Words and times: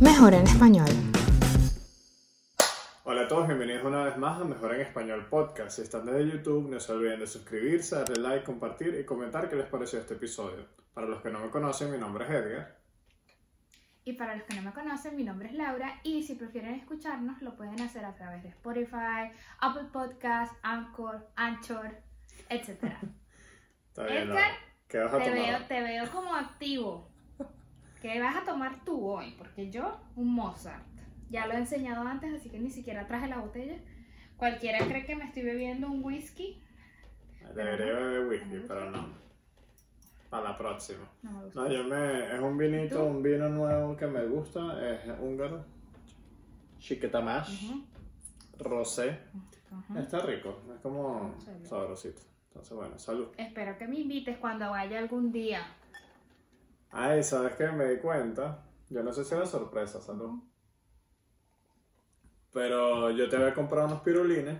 Mejor 0.00 0.34
en 0.34 0.42
español. 0.42 0.86
Hola 3.04 3.22
a 3.22 3.28
todos, 3.28 3.46
bienvenidos 3.46 3.84
una 3.84 4.04
vez 4.04 4.16
más 4.16 4.40
a 4.40 4.44
Mejor 4.44 4.74
en 4.74 4.80
Español 4.82 5.26
Podcast. 5.28 5.76
Si 5.76 5.82
están 5.82 6.06
desde 6.06 6.30
YouTube, 6.30 6.70
no 6.70 6.80
se 6.80 6.92
olviden 6.92 7.20
de 7.20 7.26
suscribirse, 7.26 7.96
darle 7.96 8.20
like, 8.20 8.44
compartir 8.44 8.94
y 8.98 9.04
comentar 9.04 9.48
qué 9.48 9.56
les 9.56 9.66
pareció 9.66 9.98
este 9.98 10.14
episodio. 10.14 10.64
Para 10.94 11.06
los 11.06 11.22
que 11.22 11.30
no 11.30 11.40
me 11.40 11.50
conocen, 11.50 11.90
mi 11.90 11.98
nombre 11.98 12.24
es 12.24 12.30
Edgar. 12.30 12.81
Y 14.04 14.14
para 14.14 14.34
los 14.34 14.44
que 14.44 14.56
no 14.56 14.62
me 14.62 14.72
conocen, 14.72 15.16
mi 15.16 15.22
nombre 15.24 15.48
es 15.48 15.54
Laura 15.54 16.00
y 16.02 16.24
si 16.24 16.34
prefieren 16.34 16.74
escucharnos 16.74 17.40
lo 17.40 17.56
pueden 17.56 17.80
hacer 17.80 18.04
a 18.04 18.14
través 18.14 18.42
de 18.42 18.48
Spotify, 18.48 19.30
Apple 19.60 19.88
Podcasts, 19.92 20.56
Anchor, 20.62 21.28
Anchor, 21.36 21.96
etc. 22.48 22.68
Está 23.88 24.06
bien, 24.06 24.28
Edgar, 24.28 24.28
Laura. 24.28 24.58
¿Qué 24.88 24.98
vas 24.98 25.14
a 25.14 25.18
te 25.18 25.30
tomar? 25.30 25.34
veo, 25.34 25.66
te 25.66 25.82
veo 25.82 26.10
como 26.10 26.34
activo. 26.34 27.10
¿Qué 28.00 28.20
vas 28.20 28.34
a 28.36 28.44
tomar 28.44 28.84
tú 28.84 29.06
hoy? 29.06 29.34
Porque 29.38 29.70
yo, 29.70 30.00
un 30.16 30.34
Mozart. 30.34 30.84
Ya 31.30 31.46
lo 31.46 31.54
he 31.54 31.58
enseñado 31.58 32.06
antes, 32.06 32.34
así 32.34 32.50
que 32.50 32.58
ni 32.58 32.70
siquiera 32.70 33.06
traje 33.06 33.28
la 33.28 33.38
botella. 33.38 33.78
Cualquiera 34.36 34.84
cree 34.86 35.04
que 35.06 35.14
me 35.14 35.24
estoy 35.24 35.44
bebiendo 35.44 35.88
un 35.88 36.04
whisky. 36.04 36.60
Debería 37.54 37.92
beber 37.92 38.26
whisky, 38.26 38.64
pero 38.66 38.90
no. 38.90 39.21
Para 40.32 40.44
la 40.52 40.56
próxima. 40.56 41.06
No 41.54 41.68
yo 41.68 41.84
me... 41.84 42.34
Es 42.34 42.40
un 42.40 42.56
vinito, 42.56 42.96
¿Tú? 42.96 43.02
un 43.04 43.22
vino 43.22 43.50
nuevo 43.50 43.94
que 43.94 44.06
me 44.06 44.24
gusta, 44.24 44.60
es 44.90 45.00
húngaro. 45.20 45.62
Chiquetamash, 46.78 47.70
rosé. 48.58 49.18
Está 49.94 50.20
rico, 50.20 50.62
es 50.74 50.80
como 50.80 51.38
Salud. 51.38 51.66
sabrosito. 51.66 52.22
Entonces, 52.48 52.74
bueno, 52.74 52.98
salud. 52.98 53.28
Espero 53.36 53.76
que 53.76 53.86
me 53.86 53.98
invites 53.98 54.38
cuando 54.38 54.70
vaya 54.70 54.98
algún 55.00 55.30
día. 55.32 55.66
Ay, 56.90 57.22
¿sabes 57.22 57.54
qué? 57.56 57.68
Me 57.68 57.84
di 57.90 57.98
cuenta. 57.98 58.64
Yo 58.88 59.02
no 59.02 59.12
sé 59.12 59.24
si 59.26 59.34
era 59.34 59.44
sorpresa, 59.44 60.00
salud. 60.00 60.40
Pero 62.54 63.10
yo 63.10 63.28
te 63.28 63.36
había 63.36 63.52
comprado 63.52 63.86
unos 63.88 64.00
pirulines, 64.00 64.58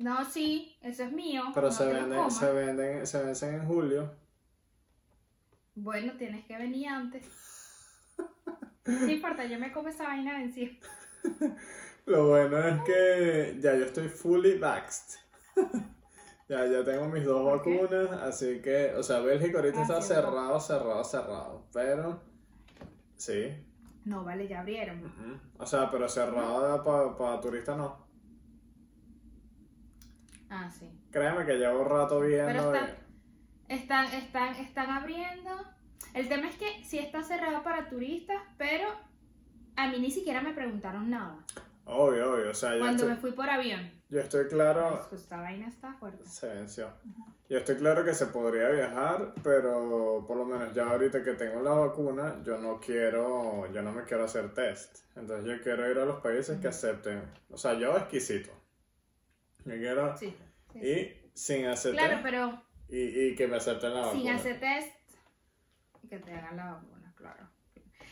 No, 0.00 0.24
sí, 0.24 0.74
eso 0.80 1.04
es 1.04 1.12
mío. 1.12 1.42
pero 1.54 1.66
no 1.66 1.72
se, 1.72 1.84
venden, 1.84 2.30
se, 2.30 2.52
venden, 2.52 3.06
se 3.06 3.22
vencen 3.22 3.54
en 3.56 3.66
julio. 3.66 4.10
Bueno, 5.74 6.14
tienes 6.16 6.46
que 6.46 6.56
venir 6.56 6.88
antes. 6.88 7.26
No 8.86 9.10
importa, 9.10 9.44
yo 9.44 9.58
me 9.58 9.70
como 9.72 9.88
esa 9.88 10.04
vaina 10.04 10.38
vencida. 10.38 10.72
Lo 12.06 12.28
bueno 12.28 12.58
es 12.58 12.82
que 12.82 13.58
ya 13.60 13.76
yo 13.76 13.84
estoy 13.84 14.08
fully 14.08 14.58
vaxxed. 14.58 15.18
ya, 16.48 16.66
ya 16.66 16.82
tengo 16.82 17.06
mis 17.08 17.24
dos 17.24 17.44
vacunas, 17.44 18.10
así 18.22 18.62
que, 18.62 18.94
o 18.94 19.02
sea, 19.02 19.20
Bélgica 19.20 19.58
ahorita 19.58 19.80
Ah, 19.80 19.82
está 19.82 20.00
cerrado, 20.00 20.58
cerrado, 20.60 21.04
cerrado. 21.04 21.66
Pero, 21.74 22.22
sí. 23.16 23.54
No, 24.06 24.24
vale, 24.24 24.48
ya 24.48 24.60
abrieron. 24.60 25.12
O 25.58 25.66
sea, 25.66 25.90
pero 25.90 26.08
cerrado 26.08 27.16
para 27.18 27.38
turistas 27.40 27.76
no. 27.76 28.09
Ah, 30.50 30.68
sí. 30.70 30.90
Créeme 31.10 31.46
que 31.46 31.54
llevo 31.54 31.80
un 31.82 31.88
rato 31.88 32.20
viendo. 32.20 32.46
Pero 32.46 32.74
están, 32.74 32.90
están, 33.68 34.06
están, 34.14 34.54
están 34.56 34.90
abriendo. 34.90 35.50
El 36.12 36.28
tema 36.28 36.48
es 36.48 36.56
que 36.56 36.84
sí 36.84 36.98
está 36.98 37.22
cerrado 37.22 37.62
para 37.62 37.88
turistas, 37.88 38.42
pero 38.58 38.88
a 39.76 39.88
mí 39.88 39.98
ni 40.00 40.10
siquiera 40.10 40.42
me 40.42 40.52
preguntaron 40.52 41.08
nada. 41.08 41.38
Obvio, 41.84 42.34
obvio. 42.34 42.50
O 42.50 42.54
sea, 42.54 42.74
yo 42.74 42.80
Cuando 42.80 42.96
estoy, 43.04 43.10
me 43.10 43.16
fui 43.20 43.32
por 43.32 43.48
avión. 43.48 43.90
yo 44.08 44.20
estoy 44.20 44.46
claro. 44.48 45.06
Pues, 45.08 45.22
esta 45.22 45.40
vaina 45.40 45.68
está 45.68 45.92
fuerte. 45.94 46.24
Se 46.26 46.48
venció. 46.48 46.88
Yo 47.48 47.58
estoy 47.58 47.76
claro 47.76 48.04
que 48.04 48.14
se 48.14 48.26
podría 48.26 48.68
viajar, 48.68 49.34
pero 49.42 50.24
por 50.26 50.36
lo 50.36 50.44
menos 50.44 50.72
ya 50.72 50.88
ahorita 50.88 51.24
que 51.24 51.32
tengo 51.32 51.60
la 51.62 51.72
vacuna, 51.72 52.40
yo 52.44 52.58
no 52.58 52.78
quiero, 52.78 53.66
yo 53.72 53.82
no 53.82 53.90
me 53.92 54.04
quiero 54.04 54.24
hacer 54.24 54.54
test. 54.54 54.98
Entonces 55.16 55.46
yo 55.46 55.62
quiero 55.62 55.90
ir 55.90 55.98
a 55.98 56.04
los 56.04 56.20
países 56.20 56.60
que 56.60 56.68
acepten. 56.68 57.22
O 57.50 57.56
sea, 57.56 57.74
yo 57.74 57.96
exquisito. 57.96 58.52
Quiero 59.64 60.16
Sí. 60.16 60.34
sí, 60.72 60.78
y 60.80 61.30
sin 61.34 61.66
hacer 61.66 61.92
Claro, 61.92 62.20
pero 62.22 62.62
y, 62.88 62.98
y 63.28 63.34
que 63.36 63.46
me 63.46 63.56
acepten 63.56 63.94
la 63.94 64.00
vacuna. 64.00 64.20
sin 64.20 64.30
hacer 64.30 64.60
test 64.60 64.94
y 66.02 66.08
que 66.08 66.18
te 66.18 66.32
hagan 66.32 66.56
la 66.56 66.72
vacuna, 66.72 67.14
claro. 67.16 67.48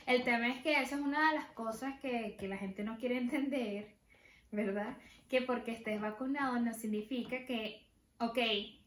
El 0.07 0.25
tema 0.25 0.49
es 0.49 0.63
que 0.63 0.73
esa 0.81 0.97
es 0.97 1.01
una 1.03 1.31
de 1.31 1.39
las 1.39 1.47
cosas 1.51 1.99
que, 2.01 2.37
que 2.39 2.49
la 2.49 2.57
gente 2.57 2.83
no 2.85 2.97
quiere 2.99 3.17
entender, 3.19 3.89
¿verdad? 4.53 4.97
Que 5.29 5.43
porque 5.43 5.73
estés 5.73 6.01
vacunado 6.01 6.59
no 6.61 6.73
significa 6.75 7.45
que, 7.45 7.87
ok, 8.21 8.39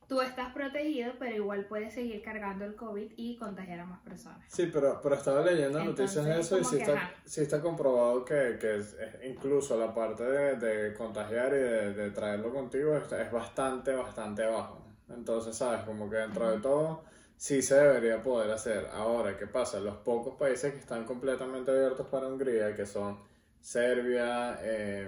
tú 0.07 0.21
estás 0.21 0.53
protegido, 0.53 1.13
pero 1.19 1.35
igual 1.35 1.65
puedes 1.65 1.93
seguir 1.93 2.21
cargando 2.21 2.65
el 2.65 2.75
COVID 2.75 3.13
y 3.15 3.37
contagiar 3.37 3.79
a 3.81 3.85
más 3.85 4.01
personas. 4.01 4.43
Sí, 4.47 4.69
pero, 4.71 4.99
pero 5.01 5.15
estaba 5.15 5.41
leyendo 5.41 5.83
noticias 5.83 6.25
de 6.25 6.39
eso 6.39 6.59
y 6.59 6.63
sí 6.65 6.77
que, 6.77 6.83
está, 6.83 7.11
sí 7.25 7.41
está 7.41 7.61
comprobado 7.61 8.25
que, 8.25 8.57
que 8.59 8.77
es- 8.77 8.95
incluso 9.23 9.79
la 9.79 9.93
parte 9.93 10.23
de, 10.23 10.55
de 10.57 10.93
contagiar 10.93 11.53
y 11.53 11.57
de, 11.59 11.93
de 11.93 12.11
traerlo 12.11 12.53
contigo 12.53 12.95
es, 12.97 13.11
es 13.11 13.31
bastante, 13.31 13.93
bastante 13.93 14.45
bajo. 14.45 14.85
Entonces, 15.09 15.55
¿sabes? 15.55 15.81
Como 15.83 16.09
que 16.09 16.17
dentro 16.17 16.49
de 16.51 16.59
todo 16.59 17.03
sí 17.37 17.61
se 17.61 17.75
debería 17.75 18.21
poder 18.21 18.51
hacer. 18.51 18.87
Ahora, 18.93 19.37
¿qué 19.37 19.47
pasa? 19.47 19.79
Los 19.79 19.95
pocos 19.97 20.35
países 20.35 20.73
que 20.73 20.79
están 20.79 21.05
completamente 21.05 21.71
abiertos 21.71 22.07
para 22.07 22.27
Hungría, 22.27 22.75
que 22.75 22.85
son 22.85 23.19
Serbia, 23.59 24.57
Croacia 24.59 25.07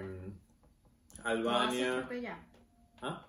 Albania... 1.24 2.08
¿Ah? 3.02 3.26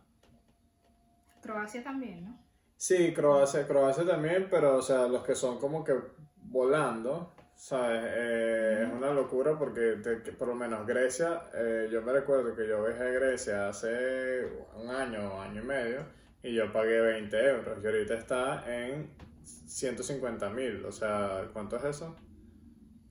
Croacia 1.46 1.84
también, 1.84 2.26
¿no? 2.26 2.40
Sí, 2.78 3.14
Croacia, 3.14 3.68
Croacia 3.68 4.06
también, 4.06 4.48
pero 4.50 4.78
o 4.78 4.82
sea, 4.82 5.08
los 5.08 5.24
que 5.24 5.36
son 5.36 5.60
como 5.60 5.84
que 5.84 5.94
volando, 6.38 7.34
¿sabes? 7.56 8.02
Eh, 8.06 8.84
Es 8.88 8.92
una 8.94 9.12
locura 9.12 9.58
porque 9.58 9.98
te- 10.04 10.32
por 10.34 10.48
lo 10.50 10.56
menos 10.56 10.86
Grecia, 10.86 11.44
eh, 11.54 11.88
yo 11.92 12.02
me 12.02 12.12
recuerdo 12.12 12.56
que 12.56 12.68
yo 12.68 12.84
viajé 12.86 13.04
a 13.04 13.12
Grecia 13.12 13.70
hace 13.70 14.46
un 14.76 14.90
año, 14.90 15.42
año 15.42 15.62
y 15.62 15.66
medio, 15.66 16.06
y 16.44 16.54
yo 16.54 16.72
pagué 16.74 17.00
20 17.02 17.38
euros, 17.50 17.80
y 17.84 17.86
ahorita 17.88 18.14
está 18.16 18.64
en 18.84 19.10
150 19.44 20.50
mil, 20.50 20.86
o 20.86 20.92
sea, 20.92 21.50
¿cuánto 21.54 21.78
es 21.78 21.84
eso? 21.86 22.16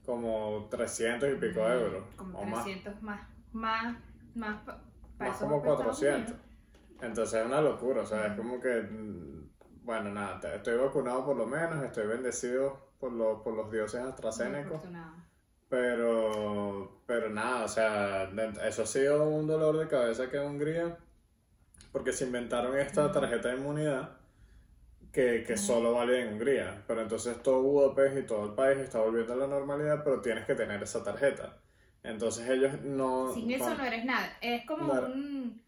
Como 0.05 0.69
300 0.71 1.31
y 1.33 1.37
pico 1.37 1.61
euros, 1.67 2.05
Como 2.17 2.39
o 2.41 2.45
más. 2.45 2.65
300 2.65 3.03
más. 3.03 3.27
Más, 3.53 3.97
más, 4.35 4.67
Más 5.19 5.37
eso 5.37 5.45
como 5.45 5.61
voy 5.61 5.69
para 5.69 5.91
Estados 5.91 5.99
400. 6.01 6.31
Unidos. 6.33 6.47
Entonces 7.01 7.41
es 7.41 7.47
una 7.47 7.61
locura, 7.61 8.03
o 8.03 8.07
sea, 8.07 8.27
es 8.27 8.37
como 8.37 8.61
que, 8.61 8.83
mm, 8.83 9.51
bueno, 9.85 10.11
nada, 10.11 10.55
estoy 10.55 10.77
vacunado 10.79 11.25
por 11.25 11.37
lo 11.37 11.47
menos, 11.47 11.83
estoy 11.85 12.07
bendecido 12.07 12.79
por, 12.99 13.13
los 13.13 13.43
por 13.43 13.55
los 13.55 13.71
dioses 13.71 14.01
AstraZeneca, 14.01 14.81
pero, 15.69 17.03
pero 17.07 17.29
nada, 17.31 17.65
o 17.65 17.69
sea, 17.69 18.31
eso 18.67 18.83
ha 18.83 18.87
sido 18.87 19.29
un 19.29 19.47
dolor 19.47 19.77
de 19.79 19.89
cabeza 19.89 20.31
que 20.31 20.37
en 20.37 20.45
Hungría, 20.45 20.97
porque 21.93 22.13
se 22.13 22.25
inventaron 22.25 22.79
esta 22.79 23.11
tarjeta 23.13 23.49
de 23.49 23.57
inmunidad 23.57 24.11
que, 25.13 25.45
que 25.47 25.57
solo 25.57 25.93
vale 25.93 26.23
en 26.23 26.35
Hungría, 26.35 26.83
pero 26.87 27.03
entonces 27.03 27.43
todo 27.43 27.63
Budapest 27.63 28.19
y 28.19 28.23
todo 28.27 28.47
el 28.47 28.55
país 28.55 28.79
está 28.79 29.01
volviendo 29.01 29.33
a 29.35 29.37
la 29.37 29.47
normalidad, 29.47 30.03
pero 30.03 30.21
tienes 30.21 30.45
que 30.47 30.55
tener 30.55 30.83
esa 30.83 31.05
tarjeta. 31.05 31.59
Entonces 32.03 32.49
ellos 32.49 32.81
no... 32.83 33.33
Sin 33.33 33.51
eso 33.51 33.75
no 33.75 33.85
eres 33.85 34.05
nada. 34.05 34.37
Es 34.41 34.67
como 34.67 34.91
Claro. 34.91 35.07
un. 35.07 35.63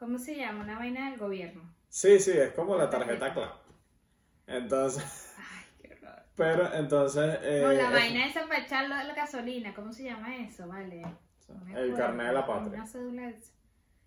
¿Cómo 0.00 0.18
se 0.18 0.34
llama? 0.36 0.64
Una 0.64 0.78
vaina 0.78 1.10
del 1.10 1.18
gobierno. 1.20 1.62
Sí, 1.88 2.18
sí, 2.18 2.32
es 2.32 2.50
como 2.52 2.76
la 2.76 2.90
tarjeta. 2.90 3.32
CLAP. 3.32 3.52
Entonces... 4.48 5.32
Ay, 5.38 5.66
qué 5.82 5.94
horror. 5.94 6.22
Pero 6.36 6.74
entonces. 6.74 7.38
eh, 7.42 7.60
No, 7.62 7.72
la 7.72 7.84
es- 7.84 7.92
vaina 7.92 8.26
esa 8.26 8.46
para 8.48 8.60
echar 8.64 8.88
la, 8.88 9.04
la 9.04 9.14
gasolina. 9.14 9.74
¿Cómo 9.74 9.92
se 9.92 10.04
llama 10.04 10.36
eso? 10.38 10.66
Vale. 10.66 11.02
No 11.48 11.78
El 11.78 11.94
carnet 11.94 12.26
de 12.28 12.32
la 12.32 12.46
patria. 12.46 12.74
Una 12.80 12.86
cédula 12.86 13.22
de- 13.28 13.40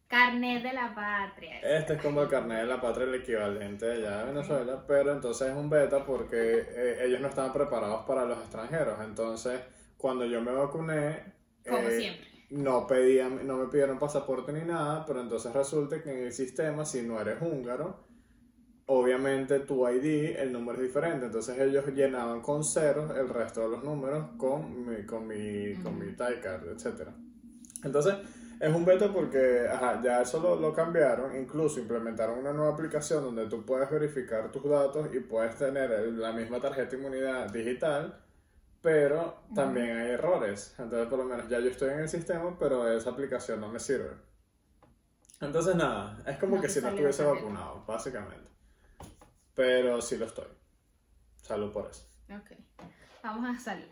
Carnet 0.07 0.61
de 0.63 0.73
la 0.73 0.93
patria. 0.93 1.59
Este 1.61 1.93
es 1.93 2.01
como 2.01 2.21
el 2.21 2.29
carnet 2.29 2.59
de 2.61 2.65
la 2.67 2.79
patria, 2.79 3.05
el 3.07 3.15
equivalente 3.15 3.85
de 3.85 3.93
allá 4.07 4.17
de 4.19 4.31
Venezuela, 4.33 4.83
pero 4.87 5.11
entonces 5.11 5.49
es 5.49 5.55
un 5.55 5.69
beta 5.71 6.05
porque 6.05 6.67
eh, 6.69 7.05
ellos 7.05 7.19
no 7.19 7.27
estaban 7.29 7.51
preparados 7.51 8.05
para 8.05 8.23
los 8.25 8.37
extranjeros. 8.39 8.99
Entonces, 9.01 9.59
cuando 9.97 10.25
yo 10.25 10.39
me 10.41 10.51
vacuné, 10.51 11.33
Como 11.67 11.87
eh, 11.87 11.97
siempre. 11.99 12.27
No 12.53 12.85
pedían, 12.85 13.45
no 13.47 13.57
me 13.57 13.67
pidieron 13.67 13.97
pasaporte 13.97 14.53
ni 14.53 14.61
nada, 14.61 15.05
pero 15.05 15.21
entonces 15.21 15.51
resulta 15.53 16.01
que 16.01 16.11
en 16.11 16.25
el 16.25 16.33
sistema, 16.33 16.85
si 16.85 17.01
no 17.01 17.19
eres 17.19 17.41
húngaro, 17.41 17.99
obviamente 18.85 19.59
tu 19.61 19.87
ID, 19.87 20.37
el 20.37 20.53
número 20.53 20.77
es 20.79 20.83
diferente. 20.83 21.25
Entonces 21.25 21.57
ellos 21.59 21.85
llenaban 21.87 22.41
con 22.41 22.63
ceros 22.63 23.11
el 23.17 23.27
resto 23.29 23.61
de 23.61 23.69
los 23.69 23.83
números 23.83 24.25
con 24.37 24.85
mi, 24.85 25.03
con 25.05 25.27
mi, 25.27 25.73
con 25.81 25.97
mi 25.97 26.13
tie 26.15 26.39
card, 26.41 26.67
etc. 26.67 27.09
Entonces, 27.83 28.15
es 28.59 28.73
un 28.73 28.85
beta 28.85 29.11
porque 29.11 29.67
ajá, 29.67 29.99
ya 30.03 30.21
eso 30.21 30.39
lo, 30.39 30.55
lo 30.55 30.73
cambiaron, 30.73 31.35
incluso 31.35 31.79
implementaron 31.79 32.37
una 32.37 32.53
nueva 32.53 32.73
aplicación 32.73 33.23
donde 33.23 33.47
tú 33.47 33.65
puedes 33.65 33.89
verificar 33.89 34.51
tus 34.51 34.63
datos 34.69 35.09
y 35.13 35.19
puedes 35.21 35.57
tener 35.57 35.89
la 36.13 36.31
misma 36.31 36.59
tarjeta 36.59 36.91
de 36.91 36.97
inmunidad 36.97 37.51
digital, 37.51 38.19
pero 38.83 39.39
también 39.55 39.97
hay 39.97 40.11
errores. 40.11 40.75
Entonces, 40.77 41.07
por 41.07 41.17
lo 41.17 41.25
menos 41.25 41.47
ya 41.49 41.59
yo 41.59 41.69
estoy 41.69 41.89
en 41.91 42.01
el 42.01 42.09
sistema, 42.09 42.55
pero 42.59 42.87
esa 42.91 43.09
aplicación 43.11 43.59
no 43.61 43.69
me 43.69 43.79
sirve. 43.79 44.11
Entonces 45.41 45.75
nada, 45.75 46.21
es 46.27 46.37
como 46.37 46.57
No 46.57 46.61
que 46.61 46.69
si 46.69 46.81
no 46.81 46.89
estuviese 46.89 47.23
vacunado, 47.23 47.83
básicamente. 47.87 48.49
Pero 49.55 50.01
sí 50.01 50.17
lo 50.17 50.25
estoy. 50.25 50.47
Salud 51.41 51.71
por 51.71 51.89
eso. 51.89 52.07
Ok, 52.29 52.51
vamos 53.23 53.57
a 53.57 53.59
salir. 53.59 53.87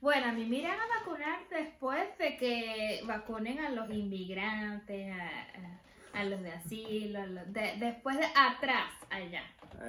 Bueno, 0.00 0.26
a 0.28 0.32
mí 0.32 0.44
me 0.46 0.56
irán 0.56 0.78
a 0.78 0.98
vacunar 1.00 1.38
después 1.50 2.16
de 2.18 2.36
que 2.36 3.02
vacunen 3.06 3.58
a 3.60 3.70
los 3.70 3.90
inmigrantes, 3.90 5.12
a, 5.12 5.26
a- 5.26 6.20
a 6.20 6.24
los 6.24 6.40
de 6.42 6.50
asilo, 6.52 7.20
a 7.20 7.26
los 7.26 7.52
de- 7.52 7.74
después 7.78 8.16
de 8.16 8.24
atrás, 8.34 8.90
allá. 9.10 9.42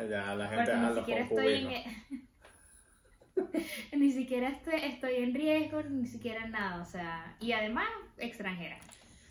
Ya 0.09 0.35
la 0.35 0.47
gente 0.49 0.57
Porque 0.65 0.71
a 0.71 0.77
ni 0.77 0.85
los 0.87 0.95
siquiera 0.97 1.21
estoy 1.21 1.53
en... 2.11 2.26
ni 3.97 4.11
siquiera 4.11 4.49
estoy, 4.49 4.75
estoy 4.83 5.15
en 5.17 5.33
riesgo, 5.33 5.81
ni 5.83 6.05
siquiera 6.07 6.47
nada, 6.47 6.81
o 6.81 6.85
sea, 6.85 7.35
y 7.39 7.51
además 7.51 7.87
extranjera. 8.17 8.77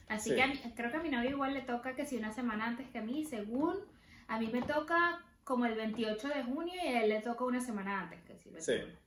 Así 0.08 0.30
Sí. 0.30 0.36
que 0.36 0.46
mí- 0.46 0.72
creo 0.76 0.90
que 0.90 0.96
a 0.98 1.02
mi 1.02 1.10
novio 1.10 1.30
igual 1.30 1.54
le 1.54 1.62
toca 1.62 1.94
que 1.96 2.06
si 2.06 2.16
una 2.16 2.32
semana 2.32 2.66
antes 2.66 2.88
que 2.88 2.98
a 2.98 3.02
mí, 3.02 3.24
según 3.24 3.76
a 4.28 4.38
mí 4.38 4.48
me 4.52 4.62
toca 4.62 5.20
como 5.44 5.66
el 5.66 5.74
28 5.74 6.28
de 6.28 6.42
junio 6.44 6.74
y 6.74 6.88
a 6.88 7.02
él 7.02 7.08
le 7.08 7.20
toca 7.20 7.44
una 7.44 7.60
semana 7.60 8.02
antes 8.02 8.20
que 8.24 8.36
si 8.38 8.50
Sí. 8.60 8.72
21. 8.72 8.98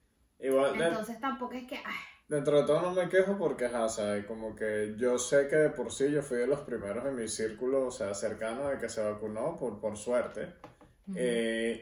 Igual, 0.41 0.77
de- 0.77 0.87
Entonces 0.87 1.19
tampoco 1.19 1.53
es 1.53 1.65
que, 1.67 1.75
ay, 1.75 1.95
dentro 2.29 2.61
de 2.61 2.67
todo 2.67 2.81
no 2.81 2.91
me 2.93 3.09
quejo 3.09 3.37
porque, 3.37 3.65
ajá, 3.65 3.85
o 3.85 3.89
sea, 3.89 4.25
como 4.25 4.55
que 4.55 4.95
yo 4.97 5.17
sé 5.19 5.47
que 5.49 5.55
de 5.57 5.69
por 5.69 5.91
sí 5.91 6.09
yo 6.11 6.21
fui 6.21 6.37
de 6.37 6.47
los 6.47 6.59
primeros 6.61 7.05
en 7.05 7.15
mi 7.15 7.27
círculo, 7.27 7.87
o 7.87 7.91
sea, 7.91 8.13
cercano 8.13 8.67
de 8.69 8.77
que 8.77 8.87
se 8.87 9.01
vacunó, 9.01 9.57
por, 9.57 9.79
por 9.81 9.97
suerte. 9.97 10.53
Eh, 11.15 11.81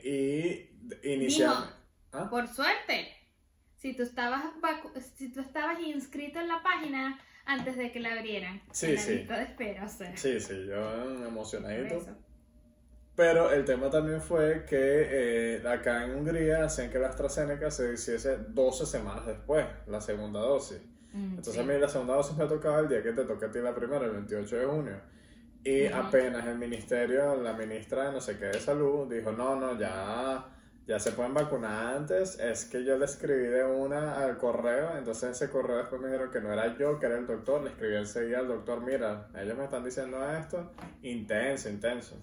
y 1.04 1.14
inicialmente... 1.14 1.74
¿Ah? 2.18 2.30
por 2.30 2.48
suerte, 2.48 3.14
si 3.78 3.96
tú 3.96 4.04
estabas 4.04 4.44
si 5.16 5.32
tú 5.32 5.40
estabas 5.42 5.80
inscrito 5.80 6.40
en 6.40 6.48
la 6.48 6.62
página 6.64 7.20
antes 7.46 7.78
de 7.78 7.92
que 7.92 8.00
la 8.00 8.14
abrieran, 8.14 8.62
Sí, 8.72 8.88
en 8.88 8.96
la 8.96 9.02
sí. 9.02 9.16
lista 9.16 9.38
de 9.38 9.44
espera, 9.44 9.86
o 9.86 9.90
sea, 9.90 10.18
Sí, 10.18 10.40
sí, 10.40 10.66
yo 10.68 11.26
emocionadito. 11.26 12.06
Pero 13.16 13.52
el 13.52 13.66
tema 13.66 13.90
también 13.90 14.22
fue 14.22 14.64
que 14.66 15.56
eh, 15.58 15.68
acá 15.68 16.06
en 16.06 16.12
Hungría 16.16 16.66
hacían 16.66 16.92
que 16.92 17.00
la 17.00 17.08
AstraZeneca 17.08 17.72
se 17.72 17.94
hiciese 17.94 18.38
12 18.50 18.86
semanas 18.86 19.26
después, 19.26 19.66
la 19.88 20.00
segunda 20.02 20.40
dosis. 20.40 20.80
Mm, 21.14 21.30
Entonces 21.38 21.54
sí. 21.56 21.60
a 21.60 21.64
mí 21.64 21.74
la 21.80 21.88
segunda 21.90 22.14
dosis 22.14 22.38
me 22.38 22.46
tocaba 22.46 22.80
el 22.80 22.88
día 22.90 23.02
que 23.02 23.14
te 23.14 23.24
toca 23.26 23.48
a 23.48 23.52
ti 23.52 23.60
la 23.60 23.74
primera, 23.74 24.06
el 24.06 24.12
28 24.12 24.56
de 24.58 24.66
junio. 24.66 25.02
Y 25.64 25.88
apenas 25.88 26.46
el 26.46 26.58
ministerio, 26.60 27.36
la 27.42 27.54
ministra 27.54 28.06
de 28.08 28.12
no 28.12 28.22
sé 28.22 28.38
qué 28.38 28.46
de 28.46 28.60
salud, 28.60 29.12
dijo, 29.12 29.32
no, 29.32 29.56
no, 29.56 29.80
ya, 29.80 30.46
ya 30.88 31.00
se 31.00 31.12
pueden 31.12 31.34
vacunar 31.34 31.98
antes. 31.98 32.40
Es 32.40 32.66
que 32.66 32.84
yo 32.84 32.98
le 32.98 33.06
escribí 33.06 33.48
de 33.48 33.64
una 33.66 34.24
al 34.24 34.38
correo, 34.38 34.98
entonces 34.98 35.32
ese 35.32 35.50
correo 35.50 35.78
después 35.78 36.02
me 36.02 36.08
dijeron 36.08 36.32
que 36.32 36.40
no 36.42 36.52
era 36.54 36.76
yo, 36.78 36.98
que 37.00 37.06
era 37.08 37.18
el 37.18 37.28
doctor. 37.28 37.62
Le 37.64 37.70
escribí 37.72 37.96
enseguida 37.96 38.40
al 38.40 38.48
doctor, 38.48 38.82
mira, 38.82 39.28
ellos 39.36 39.58
me 39.58 39.66
están 39.66 39.84
diciendo 39.84 40.18
esto. 40.32 40.72
Intenso, 41.04 41.70
intenso. 41.70 42.16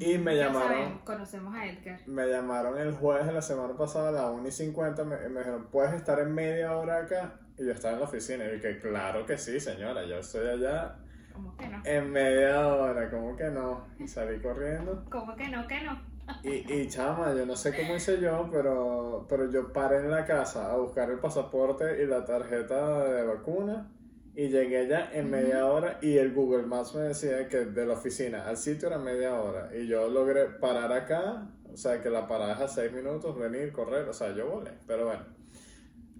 Y 0.00 0.18
me 0.18 0.36
Ya 0.36 0.46
llamaron. 0.46 0.98
conocemos 1.04 1.54
a 1.54 1.66
Edgar. 1.66 2.00
Me 2.06 2.26
llamaron 2.26 2.76
el 2.78 2.92
jueves 2.94 3.26
de 3.26 3.32
la 3.32 3.42
semana 3.42 3.76
pasada 3.76 4.08
a 4.08 4.12
las 4.12 4.30
1 4.32 4.48
y 4.48 4.50
50. 4.50 5.04
Me, 5.04 5.16
me 5.28 5.38
dijeron, 5.38 5.68
¿puedes 5.70 5.94
estar 5.94 6.18
en 6.18 6.34
media 6.34 6.76
hora 6.76 6.98
acá? 6.98 7.34
Y 7.56 7.64
yo 7.64 7.70
estaba 7.70 7.94
en 7.94 8.00
la 8.00 8.06
oficina. 8.06 8.44
Y 8.44 8.54
dije, 8.56 8.80
claro 8.80 9.24
que 9.24 9.38
sí, 9.38 9.60
señora. 9.60 10.04
Yo 10.04 10.16
estoy 10.18 10.48
allá 10.48 10.96
¿Cómo 11.32 11.56
que 11.56 11.68
no? 11.68 11.80
en 11.84 12.10
media 12.10 12.66
hora. 12.66 13.08
¿Cómo 13.08 13.36
que 13.36 13.44
no? 13.50 13.86
Y 14.00 14.08
salí 14.08 14.40
corriendo. 14.40 15.04
¿Cómo 15.08 15.36
que 15.36 15.46
no? 15.48 15.64
Que 15.68 15.80
no. 15.82 16.13
Y, 16.42 16.72
y 16.72 16.88
chama, 16.88 17.34
yo 17.34 17.46
no 17.46 17.56
sé 17.56 17.74
cómo 17.76 17.96
hice 17.96 18.20
yo, 18.20 18.48
pero, 18.50 19.26
pero 19.28 19.50
yo 19.50 19.72
paré 19.72 19.98
en 19.98 20.10
la 20.10 20.24
casa 20.24 20.72
a 20.72 20.76
buscar 20.76 21.10
el 21.10 21.18
pasaporte 21.18 22.02
y 22.02 22.06
la 22.06 22.24
tarjeta 22.24 23.04
de 23.04 23.24
vacuna. 23.24 23.90
Y 24.36 24.48
llegué 24.48 24.78
allá 24.78 25.10
en 25.12 25.30
media 25.30 25.66
hora 25.66 25.98
y 26.02 26.18
el 26.18 26.34
Google 26.34 26.64
Maps 26.64 26.94
me 26.96 27.02
decía 27.02 27.46
que 27.48 27.66
de 27.66 27.86
la 27.86 27.94
oficina 27.94 28.48
al 28.48 28.56
sitio 28.56 28.88
era 28.88 28.98
media 28.98 29.34
hora. 29.40 29.70
Y 29.76 29.86
yo 29.86 30.08
logré 30.08 30.46
parar 30.46 30.92
acá, 30.92 31.46
o 31.72 31.76
sea, 31.76 32.02
que 32.02 32.10
la 32.10 32.26
parada 32.26 32.54
es 32.54 32.60
a 32.60 32.68
seis 32.68 32.92
minutos, 32.92 33.38
venir, 33.38 33.72
correr, 33.72 34.08
o 34.08 34.12
sea, 34.12 34.34
yo 34.34 34.48
volé. 34.48 34.72
Pero 34.88 35.06
bueno, 35.06 35.22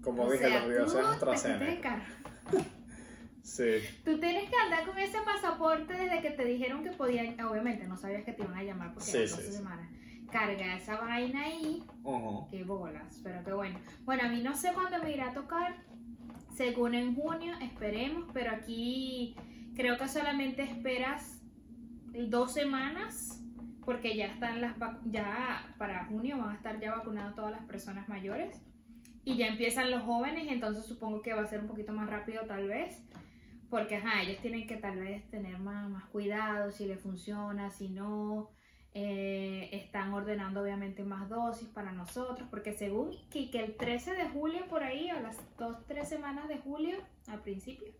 como 0.01 0.23
O 0.23 0.31
dije, 0.31 0.47
sea, 0.47 0.65
los 0.65 0.69
dioses 0.69 1.05
tú 1.19 1.25
Sí, 3.45 3.63
Tú 4.03 4.19
tienes 4.19 4.49
que 4.49 4.55
andar 4.55 4.87
con 4.87 4.97
ese 4.97 5.19
pasaporte 5.21 5.93
desde 5.93 6.19
que 6.19 6.31
te 6.31 6.45
dijeron 6.45 6.83
que 6.83 6.89
podían. 6.91 7.39
Obviamente, 7.41 7.87
no 7.87 7.95
sabías 7.95 8.23
que 8.23 8.33
te 8.33 8.41
iban 8.41 8.55
a 8.57 8.63
llamar 8.63 8.93
porque 8.95 9.05
Sí, 9.11 9.27
sí, 9.27 9.35
12 9.35 9.43
sí. 9.43 9.51
semanas. 9.51 9.87
Carga 10.31 10.75
esa 10.75 10.99
vaina 10.99 11.43
ahí. 11.43 11.83
Ujú. 12.03 12.47
Qué 12.49 12.63
bolas, 12.63 13.21
pero 13.23 13.43
qué 13.43 13.53
bueno. 13.53 13.79
Bueno, 14.03 14.23
a 14.23 14.29
mí 14.29 14.41
no 14.41 14.55
sé 14.55 14.73
cuándo 14.73 14.97
me 15.03 15.11
irá 15.11 15.29
a 15.29 15.33
tocar. 15.33 15.75
Según 16.55 16.95
en 16.95 17.13
junio, 17.15 17.53
esperemos, 17.61 18.29
pero 18.33 18.49
aquí 18.51 19.35
creo 19.75 19.97
que 19.99 20.07
solamente 20.07 20.63
esperas 20.63 21.39
dos 22.29 22.51
semanas 22.53 23.43
porque 23.85 24.17
ya 24.17 24.25
están 24.25 24.59
las 24.61 24.73
ya 25.05 25.75
para 25.77 26.05
junio 26.05 26.39
van 26.39 26.49
a 26.49 26.55
estar 26.55 26.79
ya 26.79 26.95
vacunadas 26.95 27.35
todas 27.35 27.51
las 27.51 27.63
personas 27.65 28.09
mayores 28.09 28.59
y 29.23 29.37
ya 29.37 29.47
empiezan 29.47 29.91
los 29.91 30.01
jóvenes, 30.03 30.47
entonces 30.49 30.85
supongo 30.85 31.21
que 31.21 31.33
va 31.33 31.41
a 31.41 31.47
ser 31.47 31.59
un 31.59 31.67
poquito 31.67 31.93
más 31.93 32.09
rápido 32.09 32.43
tal 32.47 32.67
vez. 32.67 33.01
Porque 33.75 33.97
ajá, 33.97 34.21
ellos 34.21 34.41
tienen 34.41 34.65
que 34.67 34.77
tal 34.77 34.97
vez 34.99 35.29
tener 35.29 35.59
más, 35.59 35.89
más 35.89 36.05
cuidado 36.05 36.71
si 36.71 36.85
le 36.85 36.95
funciona, 36.95 37.69
si 37.69 37.89
no. 37.89 38.49
Eh, 38.93 39.67
están 39.73 40.13
ordenando 40.13 40.61
obviamente 40.61 41.03
más 41.03 41.27
dosis 41.27 41.67
para 41.67 41.91
nosotros, 41.91 42.47
porque 42.49 42.71
según 42.71 43.11
que, 43.29 43.51
que 43.51 43.61
el 43.65 43.75
13 43.75 44.13
de 44.13 44.29
julio 44.29 44.65
por 44.69 44.81
ahí, 44.81 45.11
o 45.11 45.19
las 45.19 45.37
dos, 45.57 45.85
tres 45.87 46.07
semanas 46.07 46.47
de 46.47 46.57
julio, 46.59 46.99
al 47.27 47.41
principio, 47.41 47.91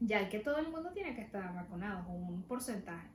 ya 0.00 0.28
que 0.28 0.40
todo 0.40 0.58
el 0.58 0.66
mundo 0.66 0.90
tiene 0.92 1.14
que 1.14 1.20
estar 1.20 1.54
vacunado, 1.54 2.04
con 2.06 2.16
un 2.16 2.42
porcentaje. 2.42 3.06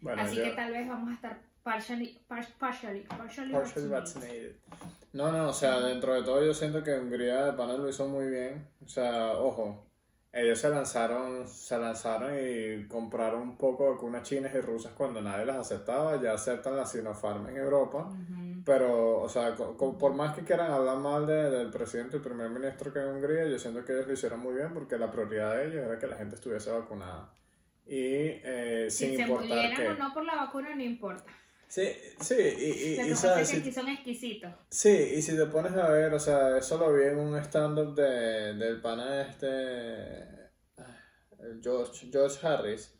Bueno, 0.00 0.22
Así 0.22 0.36
que 0.36 0.52
tal 0.52 0.72
vez 0.72 0.88
vamos 0.88 1.10
a 1.10 1.14
estar 1.16 1.38
partially, 1.62 2.18
par- 2.26 2.48
partially, 2.58 3.00
partially 3.02 3.52
Partially 3.52 3.88
vaccinated. 3.88 4.56
No, 5.12 5.30
no, 5.30 5.50
o 5.50 5.52
sea, 5.52 5.80
dentro 5.80 6.14
de 6.14 6.22
todo 6.22 6.42
yo 6.42 6.54
siento 6.54 6.82
que 6.82 6.98
Hungría 6.98 7.44
de 7.44 7.52
pana 7.52 7.74
lo 7.74 7.86
hizo 7.86 8.08
muy 8.08 8.30
bien. 8.30 8.66
O 8.82 8.88
sea, 8.88 9.32
ojo, 9.32 9.84
ellos 10.34 10.58
se 10.58 10.68
lanzaron, 10.68 11.46
se 11.48 11.78
lanzaron 11.78 12.32
y 12.34 12.86
compraron 12.88 13.42
un 13.42 13.56
poco 13.56 13.84
de 13.84 13.90
vacunas 13.92 14.22
chinas 14.24 14.54
y 14.54 14.60
rusas 14.60 14.92
cuando 14.92 15.22
nadie 15.22 15.46
las 15.46 15.56
aceptaba. 15.58 16.20
Ya 16.20 16.32
aceptan 16.34 16.76
la 16.76 16.84
Sinopharm 16.86 17.48
en 17.48 17.56
Europa. 17.56 18.08
Pero, 18.64 19.20
o 19.20 19.28
sea, 19.28 19.54
co- 19.54 19.76
co- 19.76 19.96
por 19.98 20.14
más 20.14 20.34
que 20.34 20.42
quieran 20.42 20.70
hablar 20.70 20.96
mal 20.96 21.26
de- 21.26 21.50
del 21.50 21.70
presidente 21.70 22.16
y 22.16 22.20
primer 22.20 22.48
ministro 22.50 22.92
que 22.92 22.98
es 23.00 23.04
Hungría, 23.06 23.46
yo 23.46 23.58
siento 23.58 23.84
que 23.84 23.92
ellos 23.92 24.06
lo 24.06 24.12
hicieron 24.14 24.40
muy 24.40 24.54
bien 24.54 24.72
porque 24.72 24.96
la 24.98 25.10
prioridad 25.10 25.54
de 25.56 25.66
ellos 25.66 25.84
era 25.86 25.98
que 25.98 26.06
la 26.06 26.16
gente 26.16 26.34
estuviese 26.36 26.70
vacunada. 26.70 27.28
Y 27.86 28.40
eh, 28.42 28.86
Si 28.90 29.06
sin 29.08 29.16
se 29.16 29.22
importar 29.22 29.48
murieran 29.48 29.76
qué. 29.76 29.88
o 29.88 29.94
no 29.94 30.14
por 30.14 30.24
la 30.24 30.34
vacuna, 30.36 30.74
no 30.74 30.82
importa. 30.82 31.24
Sí, 31.68 31.88
sí, 32.20 32.34
y, 32.36 33.04
y, 33.06 33.10
y 33.10 33.16
sabes, 33.16 33.48
si- 33.48 33.72
son 33.72 33.88
exquisitos. 33.88 34.52
Sí, 34.70 34.90
y 35.16 35.22
si 35.22 35.36
te 35.36 35.46
pones 35.46 35.72
a 35.74 35.88
ver, 35.88 36.12
o 36.14 36.18
sea, 36.18 36.58
eso 36.58 36.76
lo 36.78 36.92
vi 36.92 37.04
en 37.04 37.18
un 37.18 37.36
stand-up 37.38 37.94
de, 37.94 38.54
del 38.54 38.80
pana 38.80 39.22
este, 39.22 40.50
el 41.40 41.60
George, 41.62 42.08
George 42.10 42.46
Harris, 42.46 42.94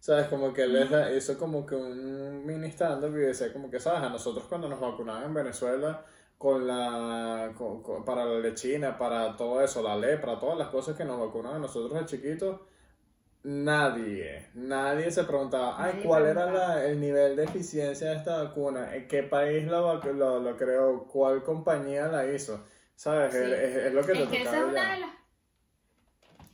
¿sabes? 0.00 0.26
Como 0.28 0.52
que 0.52 0.62
él 0.64 0.88
hizo 1.16 1.38
como 1.38 1.66
que 1.66 1.74
un 1.74 2.44
mini 2.46 2.68
stand-up 2.70 3.14
y 3.16 3.20
decía 3.20 3.52
como 3.52 3.70
que, 3.70 3.80
¿sabes? 3.80 4.02
A 4.02 4.08
nosotros 4.10 4.46
cuando 4.48 4.68
nos 4.68 4.80
vacunaban 4.80 5.24
en 5.24 5.34
Venezuela 5.34 6.04
con 6.38 6.66
la, 6.66 7.52
con- 7.56 7.82
con- 7.82 8.04
para 8.04 8.24
la 8.24 8.38
lechina, 8.40 8.96
para 8.98 9.36
todo 9.36 9.62
eso, 9.62 9.82
la 9.82 9.96
lepra, 9.96 10.38
todas 10.38 10.58
las 10.58 10.68
cosas 10.68 10.96
que 10.96 11.04
nos 11.04 11.18
vacunaban 11.20 11.58
a 11.58 11.60
nosotros 11.60 11.98
de 11.98 12.06
chiquitos, 12.06 12.60
nadie, 13.46 14.48
nadie 14.54 15.10
se 15.10 15.24
preguntaba, 15.24 15.82
ay, 15.82 16.00
¿cuál 16.04 16.26
era 16.26 16.50
la- 16.50 16.84
el 16.84 17.00
nivel 17.00 17.36
de 17.36 17.44
eficiencia 17.44 18.10
de 18.10 18.16
esta 18.16 18.42
vacuna? 18.44 18.94
¿En 18.94 19.06
qué 19.08 19.22
país 19.22 19.66
lo, 19.66 20.02
lo, 20.02 20.40
lo 20.40 20.56
creó? 20.56 21.04
¿Cuál 21.06 21.42
compañía 21.42 22.08
la 22.08 22.26
hizo? 22.26 22.64
¿Sabes? 22.94 23.32
Sí. 23.32 23.38
Es, 23.38 23.52
es- 23.52 23.76
es 23.86 23.94
lo 23.94 24.04
que 24.04 24.14
te 24.14 24.22
Es 24.24 24.28
que 24.28 24.42
esa 24.42 24.50
tocaba 24.50 24.66
es 24.66 24.72
una 24.72 24.82
ya. 24.88 24.94
de 24.94 25.00
las 25.00 25.10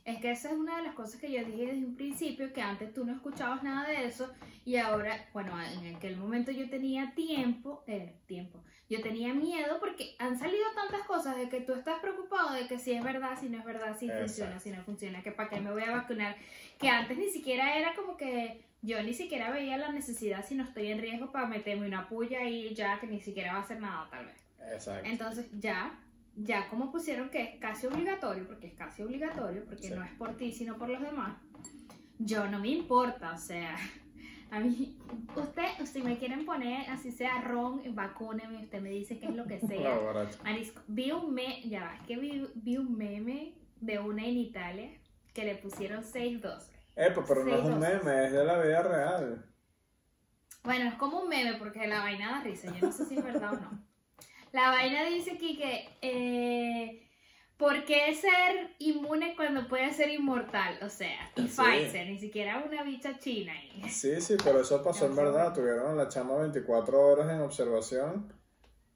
es 0.05 0.17
que 0.19 0.31
esa 0.31 0.49
es 0.49 0.55
una 0.55 0.77
de 0.77 0.83
las 0.83 0.95
cosas 0.95 1.19
que 1.19 1.31
yo 1.31 1.43
dije 1.45 1.67
desde 1.67 1.85
un 1.85 1.95
principio, 1.95 2.51
que 2.51 2.61
antes 2.61 2.93
tú 2.93 3.05
no 3.05 3.13
escuchabas 3.13 3.63
nada 3.63 3.87
de 3.87 4.05
eso 4.05 4.31
y 4.65 4.75
ahora, 4.75 5.29
bueno, 5.33 5.53
en 5.61 5.95
aquel 5.95 6.17
momento 6.17 6.51
yo 6.51 6.69
tenía 6.69 7.13
tiempo, 7.15 7.83
eh, 7.87 8.13
tiempo, 8.25 8.59
yo 8.89 9.01
tenía 9.01 9.33
miedo 9.33 9.79
porque 9.79 10.15
han 10.19 10.37
salido 10.37 10.65
tantas 10.75 11.07
cosas 11.07 11.37
de 11.37 11.47
que 11.49 11.61
tú 11.61 11.73
estás 11.73 11.99
preocupado 11.99 12.53
de 12.53 12.67
que 12.67 12.79
si 12.79 12.91
es 12.91 13.03
verdad, 13.03 13.39
si 13.39 13.49
no 13.49 13.59
es 13.59 13.65
verdad, 13.65 13.97
si 13.97 14.05
Exacto. 14.05 14.27
funciona, 14.27 14.59
si 14.59 14.71
no 14.71 14.83
funciona, 14.83 15.23
que 15.23 15.31
para 15.31 15.49
qué 15.49 15.61
me 15.61 15.71
voy 15.71 15.83
a 15.83 15.91
vacunar, 15.91 16.35
que 16.79 16.89
antes 16.89 17.17
ni 17.17 17.29
siquiera 17.29 17.77
era 17.77 17.95
como 17.95 18.17
que 18.17 18.61
yo 18.81 19.01
ni 19.01 19.13
siquiera 19.13 19.49
veía 19.51 19.77
la 19.77 19.93
necesidad 19.93 20.45
si 20.45 20.55
no 20.55 20.65
estoy 20.65 20.87
en 20.87 20.99
riesgo 20.99 21.31
para 21.31 21.47
meterme 21.47 21.87
una 21.87 22.09
puya 22.09 22.43
y 22.43 22.75
ya 22.75 22.99
que 22.99 23.07
ni 23.07 23.21
siquiera 23.21 23.53
va 23.53 23.59
a 23.59 23.61
hacer 23.61 23.79
nada 23.79 24.07
tal 24.11 24.25
vez. 24.25 24.35
Exacto. 24.73 25.09
Entonces 25.09 25.47
ya, 25.59 25.97
ya 26.35 26.67
como 26.69 26.91
pusieron 26.91 27.29
que 27.29 27.43
es 27.43 27.59
casi 27.59 27.87
obligatorio, 27.87 28.47
porque 28.47 28.67
es 28.67 28.73
casi 28.73 29.03
obligatorio, 29.03 29.63
porque 29.65 29.87
Sí. 29.89 29.93
no 29.93 30.03
es 30.03 30.11
por 30.13 30.35
ti, 30.35 30.51
sino 30.51 30.77
por 30.77 30.89
los 30.89 31.01
demás, 31.01 31.37
yo 32.19 32.47
no 32.47 32.59
me 32.59 32.69
importa, 32.69 33.33
o 33.33 33.37
sea, 33.37 33.75
a 34.51 34.59
mí, 34.59 34.97
usted, 35.35 35.67
si 35.85 36.01
me 36.03 36.17
quieren 36.17 36.45
poner 36.45 36.89
así 36.89 37.11
sea 37.11 37.41
ron, 37.41 37.81
vacúneme, 37.95 38.63
usted 38.63 38.81
me 38.81 38.89
dice 38.89 39.19
qué 39.19 39.25
es 39.27 39.35
lo 39.35 39.45
que 39.45 39.59
sea. 39.67 39.99
Marisco, 40.43 40.81
vi 40.87 41.11
un 41.11 41.33
meme, 41.33 41.61
ya 41.67 41.81
va, 41.85 41.95
es 41.95 42.01
que 42.07 42.17
vi, 42.17 42.47
vi 42.55 42.77
un 42.77 42.95
meme 42.97 43.55
de 43.81 43.99
una 43.99 44.25
en 44.25 44.37
Italia 44.37 44.89
que 45.33 45.43
le 45.45 45.55
pusieron 45.55 46.03
seis 46.03 46.41
dosis. 46.41 46.71
Epa, 46.95 47.23
pero 47.27 47.43
no 47.43 47.55
es 47.55 47.63
un 47.63 47.79
meme, 47.79 48.25
es 48.25 48.31
de 48.31 48.43
la 48.45 48.61
vida 48.61 48.83
real. 48.83 49.45
Bueno, 50.63 50.87
es 50.87 50.95
como 50.95 51.21
un 51.21 51.29
meme 51.29 51.55
porque 51.57 51.87
la 51.87 51.99
vaina 51.99 52.31
da 52.37 52.43
risa. 52.43 52.71
Yo 52.73 52.85
no 52.85 52.91
sé 52.91 53.05
si 53.05 53.17
es 53.17 53.23
verdad 53.23 53.53
o 53.53 53.59
no. 53.59 53.83
La 54.53 54.69
vaina 54.69 55.03
dice 55.05 55.31
aquí 55.31 55.57
que. 55.57 55.89
Eh, 56.01 56.99
¿Por 57.57 57.85
qué 57.85 58.13
ser 58.15 58.75
inmune 58.79 59.35
cuando 59.35 59.67
puede 59.67 59.93
ser 59.93 60.09
inmortal? 60.09 60.79
O 60.81 60.89
sea, 60.89 61.31
y 61.35 61.47
Sí. 61.47 61.61
Pfizer, 61.61 62.07
ni 62.07 62.17
siquiera 62.17 62.63
una 62.65 62.83
bicha 62.83 63.17
china 63.19 63.53
ahí. 63.53 63.89
Sí, 63.89 64.19
sí, 64.21 64.35
pero 64.43 64.61
eso 64.61 64.83
pasó 64.83 65.05
en 65.05 65.15
verdad. 65.15 65.53
Tuvieron 65.53 65.91
a 65.91 66.03
la 66.03 66.09
chama 66.09 66.35
24 66.37 66.99
horas 66.99 67.29
en 67.29 67.41
observación. 67.41 68.33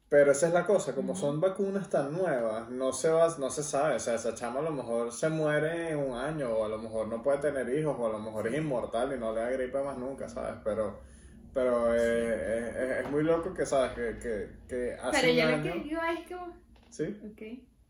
Pero 0.09 0.31
esa 0.31 0.47
es 0.47 0.53
la 0.53 0.65
cosa, 0.65 0.95
como 0.95 1.15
son 1.15 1.41
vacunas 1.41 1.89
tan 1.89 2.13
nuevas, 2.13 2.69
no 2.69 2.93
se 2.93 3.09
va, 3.09 3.27
no 3.39 3.49
se 3.49 3.61
sabe. 3.61 3.95
O 3.95 3.99
sea, 3.99 4.15
esa 4.15 4.33
chama 4.33 4.59
a 4.59 4.63
lo 4.63 4.71
mejor 4.71 5.11
se 5.11 5.27
muere 5.29 5.89
en 5.91 5.97
un 5.99 6.17
año, 6.17 6.49
o 6.49 6.63
a 6.65 6.69
lo 6.69 6.77
mejor 6.77 7.07
no 7.09 7.21
puede 7.21 7.39
tener 7.39 7.67
hijos, 7.77 7.95
o 7.99 8.07
a 8.07 8.11
lo 8.11 8.19
mejor 8.19 8.47
es 8.47 8.55
inmortal 8.55 9.13
y 9.13 9.19
no 9.19 9.33
le 9.33 9.41
da 9.41 9.49
gripe 9.49 9.83
más 9.83 9.97
nunca, 9.97 10.29
¿sabes? 10.29 10.55
Pero, 10.63 11.01
pero 11.57 11.91
eh, 11.95 11.97
eh, 11.99 12.73
es, 12.99 13.05
es 13.05 13.09
muy 13.11 13.23
loco 13.23 13.51
que, 13.51 13.65
¿sabes? 13.65 13.93
Que, 13.93 14.19
que, 14.19 14.59
que 14.67 14.93
hace 15.01 15.21
Pero 15.21 15.31
un 15.31 15.35
yo 15.35 15.45
lo 15.47 15.55
año... 15.55 15.63
que 15.63 15.79
digo 15.79 16.01
es 16.03 16.27
como. 16.31 16.53
¿Sí? 16.87 17.03
Ok, 17.25 17.41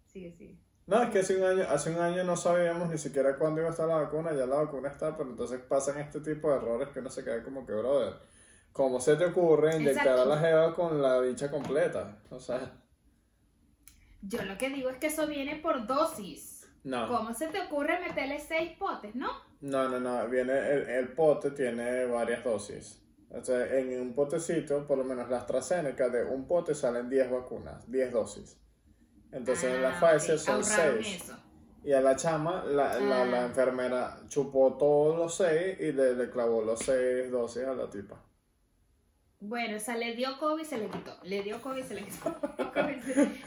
sigue, 0.06 0.32
sigue. 0.38 0.58
No, 0.86 1.04
es 1.04 1.10
que 1.10 1.20
hace 1.20 1.36
un 1.36 1.44
año, 1.44 1.64
hace 1.70 1.90
un 1.90 2.00
año 2.00 2.24
no 2.24 2.38
sabíamos 2.38 2.90
ni 2.90 2.98
siquiera 2.98 3.38
cuándo 3.38 3.60
iba 3.60 3.68
a 3.70 3.74
estar 3.74 3.90
la 3.90 3.96
vacuna, 3.98 4.32
ya 4.34 4.46
la 4.46 4.56
vacuna 4.56 4.88
está, 4.88 5.18
pero 5.18 5.30
entonces 5.32 5.60
pasan 5.68 6.00
este 6.00 6.22
tipo 6.22 6.50
de 6.50 6.56
errores 6.58 6.88
que 6.90 7.00
uno 7.02 7.10
se 7.10 7.26
queda 7.26 7.44
como 7.44 7.66
que, 7.66 7.74
brother, 7.74 8.14
¿cómo 8.72 9.02
se 9.02 9.18
te 9.18 9.26
ocurre 9.26 9.76
inyectar 9.76 10.18
a 10.18 10.24
la 10.26 10.38
jeva 10.40 10.74
con 10.74 11.02
la 11.02 11.22
dicha 11.22 11.52
completa? 11.52 12.22
O 12.30 12.40
sea, 12.40 12.72
Yo 14.22 14.44
lo 14.44 14.58
que 14.58 14.70
digo 14.70 14.90
es 14.90 14.98
que 14.98 15.08
eso 15.08 15.28
viene 15.28 15.58
por 15.58 15.86
dosis. 15.88 16.66
no, 16.84 17.08
¿Cómo 17.08 17.34
se 17.34 17.48
te 17.48 17.60
ocurre 17.62 18.00
meterle 18.00 18.40
seis 18.40 18.78
potes, 18.78 19.14
no? 19.16 19.30
no, 19.62 19.90
no, 19.90 20.00
no, 20.00 20.28
viene, 20.30 20.54
el, 20.54 20.90
el 20.90 21.14
pote 21.14 21.52
tiene 21.52 22.06
varias 22.06 22.44
dosis. 22.44 23.04
O 23.30 23.44
sea, 23.44 23.78
en 23.78 24.00
un 24.00 24.14
potecito, 24.14 24.88
por 24.88 24.98
lo 24.98 25.04
menos 25.04 25.30
la 25.30 25.38
AstraZeneca, 25.40 26.10
de 26.10 26.24
un 26.24 26.48
pote 26.48 26.74
salen 26.74 27.10
10 27.10 27.30
vacunas, 27.32 27.90
10 27.92 28.12
dosis. 28.12 28.58
Entonces 29.32 29.66
en 29.76 29.82
la 29.82 29.98
Ah, 30.00 30.00
Pfizer 30.18 30.40
son 30.40 30.56
ahorraron 30.64 31.04
6. 31.04 31.22
eso. 31.24 31.38
Y 31.84 31.94
a 31.94 32.02
la 32.02 32.16
chama, 32.16 32.64
la, 32.66 33.00
la, 33.00 33.22
Ah. 33.22 33.26
la 33.26 33.46
enfermera 33.46 34.18
chupó 34.28 34.78
todos 34.78 35.18
los 35.18 35.36
seis 35.36 35.78
y 35.80 35.92
le, 35.92 36.16
le 36.16 36.30
clavó 36.30 36.62
los 36.62 36.80
seis 36.80 37.30
dosis 37.32 37.64
a 37.66 37.74
la 37.74 37.90
tipa. 37.90 38.22
Bueno, 39.40 39.78
o 39.78 39.80
sea, 39.80 39.96
le 39.96 40.16
dio 40.16 40.38
COVID 40.40 40.64
y 40.64 40.66
se 40.66 40.78
le 40.80 40.88
quitó. 40.90 41.16
Le 41.24 41.44
dio 41.44 41.62
COVID 41.62 41.84
y 41.84 41.88
se 41.88 41.94
le 41.94 42.04
quitó. 42.06 42.36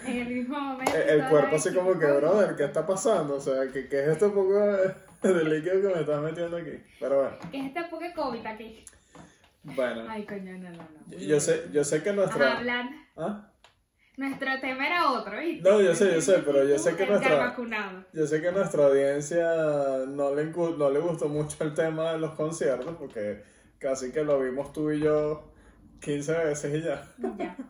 en 0.06 0.16
el 0.16 0.28
mismo 0.28 0.60
momento. 0.60 0.96
El, 0.96 1.28
cuerpo 1.28 1.56
así 1.56 1.74
como 1.74 1.98
que, 1.98 2.06
brother, 2.06 2.54
¿qué 2.54 2.64
está 2.64 2.86
pasando? 2.86 3.34
O 3.34 3.40
sea, 3.40 3.66
¿qué, 3.72 3.88
qué 3.88 4.02
es 4.02 4.08
este 4.10 4.28
poco 4.28 4.54
de, 5.22 5.44
líquido 5.44 5.80
que 5.82 5.94
me 5.94 6.00
estás 6.00 6.22
metiendo 6.22 6.56
aquí? 6.58 6.80
Pero 7.00 7.22
bueno, 7.22 7.36
Que 7.50 7.58
es 7.58 7.66
este 7.66 7.82
poco 7.90 8.04
de 8.04 8.12
COVID 8.14 8.46
aquí. 8.46 8.84
Bueno. 9.62 10.04
Ay, 10.08 10.24
coño, 10.26 10.56
no, 10.58 10.70
no, 10.70 10.76
no. 10.78 11.16
Yo 11.18 11.40
sé, 11.40 11.68
yo 11.72 11.84
sé 11.84 12.02
que 12.02 12.12
nuestra... 12.12 12.58
hablando. 12.58 12.96
¿Ah? 13.16 13.46
Nuestro 14.16 14.48
tema 14.60 14.86
era 14.86 15.10
otro. 15.12 15.32
No, 15.62 15.80
yo 15.80 15.94
sé, 15.94 16.12
yo 16.14 16.20
sé, 16.20 16.38
pero 16.44 16.64
yo 16.64 16.78
sé 16.78 16.94
que 16.96 17.06
nuestra-. 17.06 17.54
Yo 18.12 18.26
sé 18.26 18.42
que 18.42 18.52
nuestra 18.52 18.86
audiencia 18.86 19.46
no 20.08 20.34
le, 20.34 20.44
no 20.46 20.90
le 20.90 20.98
gustó 21.00 21.28
mucho 21.28 21.62
el 21.64 21.72
tema 21.74 22.12
de 22.12 22.18
los 22.18 22.34
conciertos 22.34 22.96
porque 22.98 23.42
casi 23.78 24.12
que 24.12 24.22
lo 24.22 24.38
vimos 24.40 24.72
tú 24.74 24.90
y 24.90 25.00
yo 25.00 25.52
15 26.00 26.32
veces 26.44 26.74
y 26.74 26.82
ya. 26.82 27.02
Ya. 27.38 27.56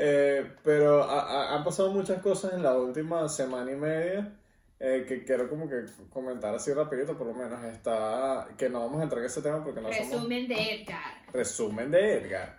Eh, 0.00 0.46
pero 0.62 1.02
ha- 1.02 1.22
ha- 1.22 1.56
han 1.56 1.64
pasado 1.64 1.90
muchas 1.90 2.20
cosas 2.22 2.52
en 2.52 2.62
la 2.62 2.76
última 2.76 3.26
semana 3.28 3.72
y 3.72 3.74
media 3.74 4.32
eh, 4.80 5.04
que 5.08 5.24
quiero 5.24 5.48
como 5.48 5.68
que 5.68 5.84
comentar 6.12 6.54
así 6.54 6.72
rapidito, 6.72 7.16
por 7.18 7.26
lo 7.26 7.34
menos 7.34 7.62
está 7.64 8.46
que 8.56 8.68
no 8.68 8.80
vamos 8.80 9.00
a 9.00 9.04
entrar 9.04 9.20
en 9.20 9.26
ese 9.26 9.42
tema 9.42 9.62
porque 9.64 9.80
no 9.80 9.92
somos 9.92 10.12
Resumen 10.12 10.48
de 10.48 10.74
Edgar. 10.74 11.14
resumen 11.32 11.90
de 11.90 12.12
Edgar. 12.18 12.58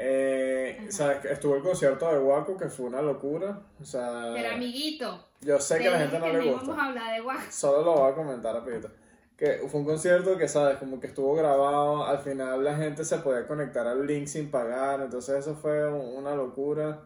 Eh, 0.00 0.86
sabes 0.90 1.18
que 1.18 1.32
estuvo 1.32 1.56
el 1.56 1.62
concierto 1.62 2.10
de 2.12 2.20
Waco 2.20 2.56
que 2.56 2.68
fue 2.68 2.86
una 2.86 3.02
locura, 3.02 3.60
o 3.80 3.84
sea, 3.84 4.30
Pero 4.34 4.54
amiguito, 4.54 5.26
yo 5.40 5.58
sé 5.60 5.78
que 5.78 5.88
a 5.88 5.90
la 5.90 5.98
gente 5.98 6.18
no 6.20 6.28
le 6.28 6.38
gusta. 6.50 6.64
íbamos 6.64 6.78
a 6.78 6.86
hablar 6.88 7.14
de 7.14 7.20
guac. 7.20 7.50
Solo 7.50 7.82
lo 7.82 7.94
voy 7.96 8.12
a 8.12 8.14
comentar 8.14 8.54
rapidito. 8.54 8.90
Que 9.36 9.58
fue 9.68 9.80
un 9.80 9.86
concierto 9.86 10.36
que, 10.38 10.48
¿sabes? 10.48 10.78
Como 10.78 10.98
que 11.00 11.08
estuvo 11.08 11.34
grabado, 11.34 12.04
al 12.04 12.18
final 12.20 12.62
la 12.64 12.76
gente 12.76 13.04
se 13.04 13.18
podía 13.18 13.46
conectar 13.46 13.86
al 13.86 14.06
link 14.06 14.26
sin 14.26 14.50
pagar, 14.50 15.00
entonces 15.00 15.36
eso 15.40 15.54
fue 15.56 15.86
un- 15.92 16.16
una 16.16 16.34
locura. 16.34 17.00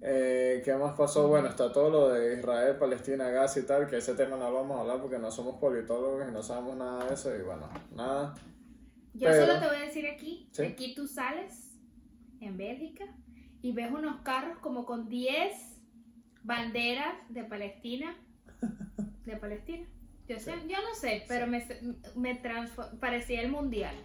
Eh, 0.00 0.62
¿Qué 0.64 0.74
más 0.74 0.96
pasó? 0.96 1.26
Bueno, 1.28 1.48
está 1.48 1.72
todo 1.72 1.90
lo 1.90 2.08
de 2.10 2.38
Israel, 2.38 2.76
Palestina, 2.76 3.28
Gaza 3.30 3.58
y 3.60 3.62
tal, 3.64 3.88
que 3.88 3.96
ese 3.96 4.14
tema 4.14 4.36
no 4.36 4.48
lo 4.50 4.54
vamos 4.54 4.76
a 4.78 4.80
hablar 4.82 5.00
porque 5.00 5.18
no 5.18 5.30
somos 5.30 5.56
politólogos 5.56 6.28
y 6.28 6.32
no 6.32 6.42
sabemos 6.42 6.76
nada 6.76 7.04
de 7.06 7.14
eso 7.14 7.34
y 7.36 7.42
bueno, 7.42 7.68
nada. 7.94 8.34
Yo 9.14 9.28
Pero- 9.28 9.46
solo 9.46 9.58
te 9.60 9.66
voy 9.66 9.76
a 9.76 9.80
decir 9.86 10.06
aquí, 10.08 10.48
Sí. 10.52 10.62
aquí 10.62 10.94
tú 10.94 11.08
sales 11.08 11.76
en 12.40 12.56
Bélgica 12.56 13.04
y 13.60 13.72
ves 13.72 13.90
unos 13.90 14.20
carros 14.22 14.58
como 14.58 14.86
con 14.86 15.08
10 15.08 15.52
banderas 16.44 17.14
de 17.28 17.42
Palestina. 17.44 18.16
De 19.24 19.36
Palestina. 19.36 19.86
Yo, 20.28 20.38
sé, 20.38 20.52
yo 20.68 20.76
no 20.80 20.94
sé, 20.94 21.24
pero 21.26 21.46
me, 21.46 21.66
me 22.14 22.40
transfo- 22.40 22.98
parecía 23.00 23.40
el 23.40 23.50
mundial. 23.50 23.96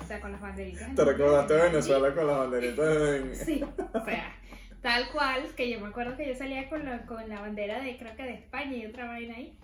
O 0.00 0.04
sea, 0.04 0.20
con 0.20 0.32
las 0.32 0.40
banderitas. 0.40 0.94
Te 0.94 1.04
recordaste 1.04 1.52
mundial. 1.54 1.72
Venezuela 1.72 2.14
con 2.14 2.26
las 2.26 2.38
banderitas 2.38 2.96
en... 2.96 3.36
Sí, 3.36 3.62
o 3.62 4.04
sea, 4.04 4.32
tal 4.84 5.08
cual, 5.08 5.54
que 5.56 5.70
yo 5.70 5.80
me 5.80 5.88
acuerdo 5.88 6.14
que 6.14 6.28
yo 6.28 6.34
salía 6.34 6.68
con 6.68 6.84
la, 6.84 7.06
con 7.06 7.26
la 7.26 7.40
bandera 7.40 7.80
de, 7.80 7.96
creo 7.96 8.14
que 8.16 8.22
de 8.22 8.34
España 8.34 8.76
y 8.76 8.84
otra 8.84 9.06
vaina 9.06 9.34
ahí. 9.34 9.58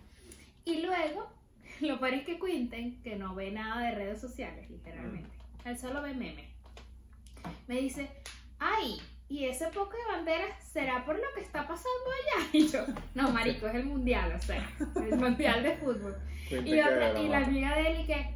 Y 0.64 0.80
luego, 0.80 1.30
lo 1.82 2.00
peor 2.00 2.14
es 2.14 2.24
que 2.24 2.38
Quinten, 2.38 3.02
que 3.02 3.16
no 3.16 3.34
ve 3.34 3.50
nada 3.50 3.82
de 3.82 3.90
redes 3.96 4.18
sociales, 4.18 4.70
literalmente, 4.70 5.28
él 5.66 5.78
solo 5.78 6.00
ve 6.00 6.14
memes, 6.14 6.48
me 7.68 7.82
dice, 7.82 8.08
ay, 8.58 8.98
¿y 9.28 9.44
ese 9.44 9.66
poco 9.66 9.92
de 9.92 10.10
banderas 10.10 10.64
será 10.64 11.04
por 11.04 11.16
lo 11.16 11.26
que 11.34 11.42
está 11.42 11.68
pasando 11.68 12.10
allá? 12.38 12.48
Y 12.54 12.68
yo, 12.68 12.86
no, 13.14 13.30
marico, 13.30 13.66
es 13.66 13.74
el 13.74 13.84
mundial, 13.84 14.32
o 14.34 14.40
sea, 14.40 14.66
el 14.96 15.18
mundial 15.18 15.62
de 15.62 15.76
fútbol. 15.76 16.16
Y, 16.50 16.80
otra, 16.80 17.12
la 17.12 17.20
y 17.20 17.28
la 17.28 17.38
amiga 17.44 17.76
de 17.76 17.90
él 17.90 18.00
y 18.00 18.06
que, 18.06 18.34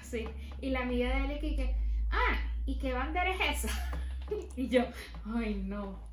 sí, 0.00 0.26
y 0.62 0.70
la 0.70 0.80
amiga 0.80 1.10
de 1.10 1.26
él 1.26 1.32
y 1.32 1.40
que, 1.40 1.56
que, 1.56 1.76
ah, 2.10 2.38
¿y 2.64 2.78
qué 2.78 2.94
bandera 2.94 3.34
es 3.34 3.64
esa? 3.64 3.92
Y 4.56 4.68
yo, 4.68 4.82
ay 5.24 5.54
no, 5.54 6.05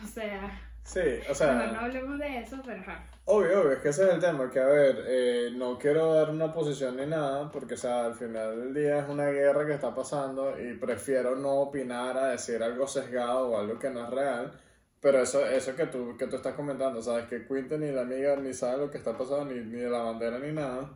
o 0.04 0.06
sea, 0.06 0.60
Sí, 0.84 1.00
o 1.28 1.34
sea... 1.34 1.52
mejor 1.54 1.72
no 1.72 1.80
hablemos 1.80 2.18
de 2.20 2.38
eso, 2.38 2.56
pero 2.64 2.80
ajá. 2.80 3.04
Obvio, 3.24 3.60
obvio, 3.62 3.72
es 3.72 3.78
que 3.80 3.88
ese 3.88 4.04
es 4.06 4.14
el 4.14 4.20
tema, 4.20 4.48
que 4.48 4.60
a 4.60 4.66
ver, 4.66 5.04
eh, 5.08 5.50
no 5.56 5.76
quiero 5.80 6.14
dar 6.14 6.30
una 6.30 6.52
posición 6.52 6.96
ni 6.96 7.06
nada, 7.06 7.50
porque 7.50 7.74
o 7.74 7.76
sea, 7.76 8.04
al 8.06 8.14
final 8.14 8.56
del 8.60 8.72
día 8.72 9.00
es 9.00 9.08
una 9.08 9.26
guerra 9.26 9.66
que 9.66 9.74
está 9.74 9.92
pasando 9.92 10.54
y 10.60 10.74
prefiero 10.74 11.34
no 11.34 11.54
opinar 11.54 12.16
a 12.16 12.28
decir 12.28 12.62
algo 12.62 12.86
sesgado 12.86 13.48
o 13.50 13.58
algo 13.58 13.80
que 13.80 13.90
no 13.90 14.04
es 14.04 14.10
real, 14.10 14.52
pero 15.00 15.18
eso, 15.20 15.44
eso 15.44 15.74
que 15.74 15.86
tú, 15.86 16.16
que 16.16 16.28
tú 16.28 16.36
estás 16.36 16.54
comentando, 16.54 17.02
sabes, 17.02 17.26
que 17.26 17.44
Quinten 17.48 17.80
ni 17.80 17.90
la 17.90 18.02
amiga 18.02 18.36
ni 18.36 18.54
sabe 18.54 18.78
lo 18.78 18.90
que 18.90 18.98
está 18.98 19.18
pasando, 19.18 19.46
ni, 19.46 19.58
ni 19.58 19.80
de 19.80 19.90
la 19.90 19.98
bandera 20.02 20.38
ni 20.38 20.52
nada, 20.52 20.88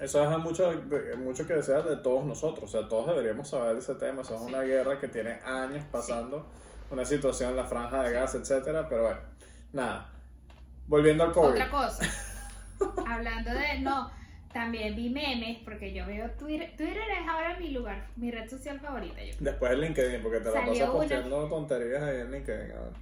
eso 0.00 0.18
deja 0.18 0.38
mucho, 0.38 0.72
mucho 1.18 1.46
que 1.46 1.54
desear 1.54 1.84
de 1.84 1.98
todos 1.98 2.24
nosotros, 2.24 2.64
o 2.64 2.78
sea, 2.78 2.88
todos 2.88 3.06
deberíamos 3.06 3.48
saber 3.48 3.74
de 3.74 3.78
ese 3.78 3.94
tema, 3.94 4.22
eso 4.22 4.34
es 4.34 4.40
Sí. 4.40 4.46
una 4.48 4.62
guerra 4.62 4.98
que 4.98 5.06
tiene 5.06 5.38
años 5.44 5.84
pasando, 5.92 6.50
una 6.90 7.04
situación 7.04 7.50
en 7.50 7.56
la 7.56 7.64
franja 7.64 8.02
de 8.02 8.12
gas, 8.12 8.34
etcétera, 8.34 8.88
pero 8.88 9.02
bueno, 9.04 9.20
nada. 9.72 10.10
Volviendo 10.86 11.24
al 11.24 11.32
COVID. 11.32 11.48
Otra 11.50 11.70
cosa, 11.70 12.04
hablando 13.08 13.50
de, 13.52 13.78
no, 13.80 14.10
también 14.52 14.94
vi 14.96 15.08
memes, 15.08 15.58
porque 15.64 15.94
yo 15.94 16.04
veo 16.06 16.30
Twitter, 16.32 16.74
Twitter 16.76 16.98
es 17.20 17.28
ahora 17.28 17.56
mi 17.58 17.70
lugar, 17.70 18.08
mi 18.16 18.30
red 18.30 18.48
social 18.50 18.78
favorita, 18.80 19.22
yo 19.24 19.34
Después 19.40 19.72
el 19.72 19.80
LinkedIn, 19.80 20.22
porque 20.22 20.38
te 20.38 20.44
la 20.46 20.52
Salió 20.52 20.68
pasas 20.72 20.88
una- 20.88 20.92
posteando 20.98 21.48
tonterías 21.48 22.02
ahí 22.02 22.20
en 22.20 22.32
LinkedIn. 22.32 22.72
a 22.72 22.80
ver. 22.80 22.92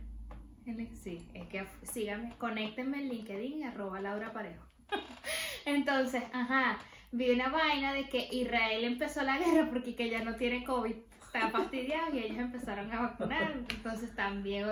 En- 0.66 0.96
Sí, 0.96 1.26
es 1.34 1.48
que 1.48 1.66
síganme, 1.82 2.34
conéctenme 2.38 2.98
en 2.98 3.08
LinkedIn, 3.08 3.64
arroba 3.64 4.00
Laura 4.00 4.32
Parejo. 4.32 4.62
Entonces, 5.64 6.22
ajá, 6.32 6.78
vi 7.12 7.30
una 7.30 7.48
vaina 7.48 7.92
de 7.92 8.08
que 8.08 8.28
Israel 8.30 8.84
empezó 8.84 9.22
la 9.22 9.38
guerra 9.38 9.68
porque 9.70 9.96
que 9.96 10.10
ya 10.10 10.22
no 10.22 10.36
tiene 10.36 10.62
COVID, 10.64 10.94
está 11.32 11.50
fastidiado 11.50 12.14
y 12.14 12.18
ellos 12.24 12.38
empezaron 12.38 12.92
a 12.92 13.02
vacunar, 13.02 13.52
entonces 13.68 14.14
también 14.14 14.66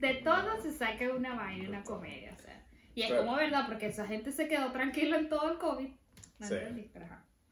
de 0.00 0.14
todo 0.24 0.60
se 0.62 0.72
saca 0.72 1.12
una 1.14 1.34
vaina, 1.34 1.68
una 1.68 1.84
comedia, 1.84 2.32
o 2.34 2.38
sea. 2.42 2.62
Y 2.94 3.02
es 3.02 3.10
Pero- 3.10 3.24
como 3.24 3.36
verdad, 3.36 3.64
porque 3.66 3.86
esa 3.86 4.06
gente 4.06 4.30
se 4.32 4.46
quedó 4.48 4.70
tranquila 4.72 5.18
en 5.18 5.28
todo 5.28 5.50
el 5.52 5.58
COVID. 5.58 5.88
No 6.38 6.46
Sí. 6.46 6.54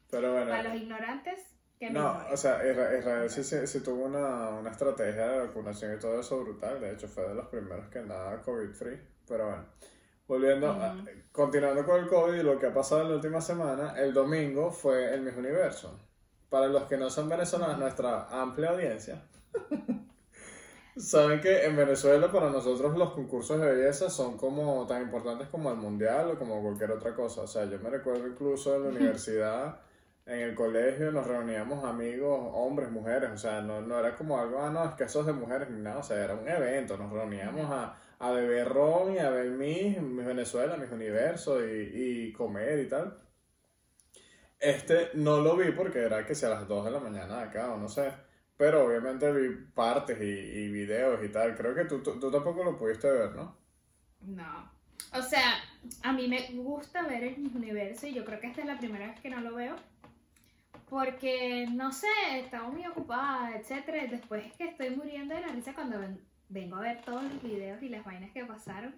pero 0.09 0.31
bueno. 0.33 0.49
Para 0.49 0.63
los 0.63 0.75
ignorantes, 0.75 1.39
que 1.79 1.89
No, 1.89 2.17
o 2.31 2.37
sea, 2.37 2.59
Isra- 2.63 2.97
Israel 2.97 3.29
sí, 3.29 3.43
sí- 3.43 3.67
sí 3.67 3.81
tuvo 3.83 4.05
una, 4.05 4.49
una 4.49 4.69
estrategia 4.69 5.27
de 5.27 5.39
vacunación 5.47 5.95
y 5.95 5.99
todo 5.99 6.19
eso 6.19 6.39
brutal. 6.43 6.79
De 6.79 6.93
hecho, 6.93 7.07
fue 7.07 7.27
de 7.27 7.35
los 7.35 7.47
primeros 7.47 7.87
que 7.87 7.99
andaba 7.99 8.41
COVID-free. 8.41 8.99
Pero 9.27 9.47
bueno, 9.47 9.65
volviendo, 10.27 10.71
a- 10.71 10.95
continuando 11.31 11.85
con 11.85 12.01
el 12.01 12.07
COVID 12.07 12.35
y 12.39 12.43
lo 12.43 12.57
que 12.59 12.67
ha 12.67 12.73
pasado 12.73 13.01
en 13.01 13.09
la 13.09 13.15
última 13.15 13.41
semana, 13.41 13.95
el 13.99 14.13
domingo 14.13 14.71
fue 14.71 15.13
el 15.13 15.21
Miss 15.21 15.35
Universo. 15.35 15.99
Para 16.53 16.67
los 16.67 16.83
que 16.83 16.97
no 16.97 17.09
son 17.09 17.27
venezolanos, 17.27 17.79
nuestra 17.79 18.27
amplia 18.29 18.69
audiencia. 18.69 19.23
Saben 20.95 21.41
que 21.41 21.65
en 21.65 21.75
Venezuela 21.75 22.31
para 22.31 22.51
nosotros 22.51 22.95
los 22.95 23.09
concursos 23.13 23.59
de 23.59 23.73
belleza 23.73 24.07
son 24.07 24.37
como 24.37 24.85
tan 24.85 25.01
importantes 25.01 25.47
como 25.47 25.71
el 25.71 25.77
mundial 25.77 26.29
o 26.29 26.37
como 26.37 26.61
cualquier 26.61 26.91
otra 26.91 27.15
cosa. 27.15 27.41
O 27.41 27.47
sea, 27.47 27.65
yo 27.65 27.79
me 27.79 27.89
recuerdo 27.89 28.27
incluso 28.27 28.75
en 28.75 28.83
la 28.83 28.89
universidad, 28.89 29.79
en 30.27 30.41
el 30.41 30.53
colegio, 30.53 31.11
nos 31.11 31.25
reuníamos 31.25 31.83
amigos, 31.83 32.51
hombres, 32.53 32.91
mujeres. 32.91 33.31
O 33.31 33.37
sea, 33.37 33.59
no, 33.61 33.81
no 33.81 33.97
era 33.97 34.15
como 34.15 34.37
algo, 34.37 34.59
ah, 34.61 34.69
no, 34.69 34.85
es 34.85 34.93
que 34.93 35.05
eso 35.05 35.21
es 35.21 35.25
de 35.25 35.33
mujeres 35.33 35.71
ni 35.71 35.81
nada. 35.81 35.97
O 35.97 36.03
sea, 36.03 36.23
era 36.23 36.35
un 36.35 36.47
evento. 36.47 36.95
Nos 36.97 37.11
reuníamos 37.11 37.65
a, 37.71 37.97
a 38.19 38.29
beber 38.29 38.69
ron 38.69 39.15
y 39.15 39.17
a 39.17 39.31
ver 39.31 39.49
mis, 39.49 39.99
mis 39.99 40.23
Venezuela, 40.23 40.77
mis 40.77 40.91
universos 40.91 41.63
y, 41.63 42.27
y 42.27 42.31
comer 42.31 42.77
y 42.77 42.87
tal. 42.87 43.17
Este 44.63 45.11
no 45.15 45.41
lo 45.41 45.55
vi 45.57 45.71
porque 45.71 45.99
era 45.99 46.25
que 46.25 46.35
sea 46.35 46.49
a 46.49 46.59
las 46.61 46.67
2 46.67 46.85
de 46.85 46.91
la 46.91 46.99
mañana 46.99 47.41
acá 47.41 47.73
o 47.73 47.77
no 47.77 47.89
sé. 47.89 48.11
Pero 48.57 48.85
obviamente 48.85 49.31
vi 49.33 49.55
partes 49.73 50.17
y, 50.21 50.69
videos 50.69 51.23
y 51.23 51.29
tal. 51.29 51.55
Creo 51.55 51.75
que 51.75 51.85
tú, 51.85 52.01
tú, 52.03 52.19
tú 52.19 52.31
tampoco 52.31 52.63
lo 52.63 52.77
pudiste 52.77 53.11
ver, 53.11 53.35
¿no? 53.35 53.57
No. 54.21 54.71
O 55.13 55.21
sea, 55.21 55.55
a 56.01 56.13
mí 56.13 56.27
me 56.27 56.49
gusta 56.53 57.03
ver 57.07 57.23
el 57.23 57.51
Universo 57.55 58.07
y 58.07 58.13
yo 58.13 58.25
creo 58.25 58.39
que 58.39 58.47
esta 58.47 58.61
es 58.61 58.67
la 58.67 58.79
primera 58.79 59.07
vez 59.07 59.19
que 59.19 59.29
no 59.29 59.41
lo 59.41 59.55
veo. 59.55 59.75
Porque, 60.89 61.67
no 61.71 61.91
sé, 61.91 62.07
estaba 62.39 62.69
muy 62.69 62.85
ocupada, 62.85 63.55
etcétera. 63.57 64.05
Después 64.07 64.45
es 64.45 64.53
que 64.57 64.65
estoy 64.65 64.91
muriendo 64.91 65.33
de 65.35 65.41
la 65.41 65.47
risa 65.47 65.73
cuando 65.73 65.99
ven- 65.99 66.21
vengo 66.49 66.75
a 66.77 66.81
ver 66.81 67.01
todos 67.01 67.23
los 67.23 67.41
videos 67.41 67.81
y 67.81 67.89
las 67.89 68.05
vainas 68.05 68.31
que 68.31 68.45
pasaron. 68.45 68.95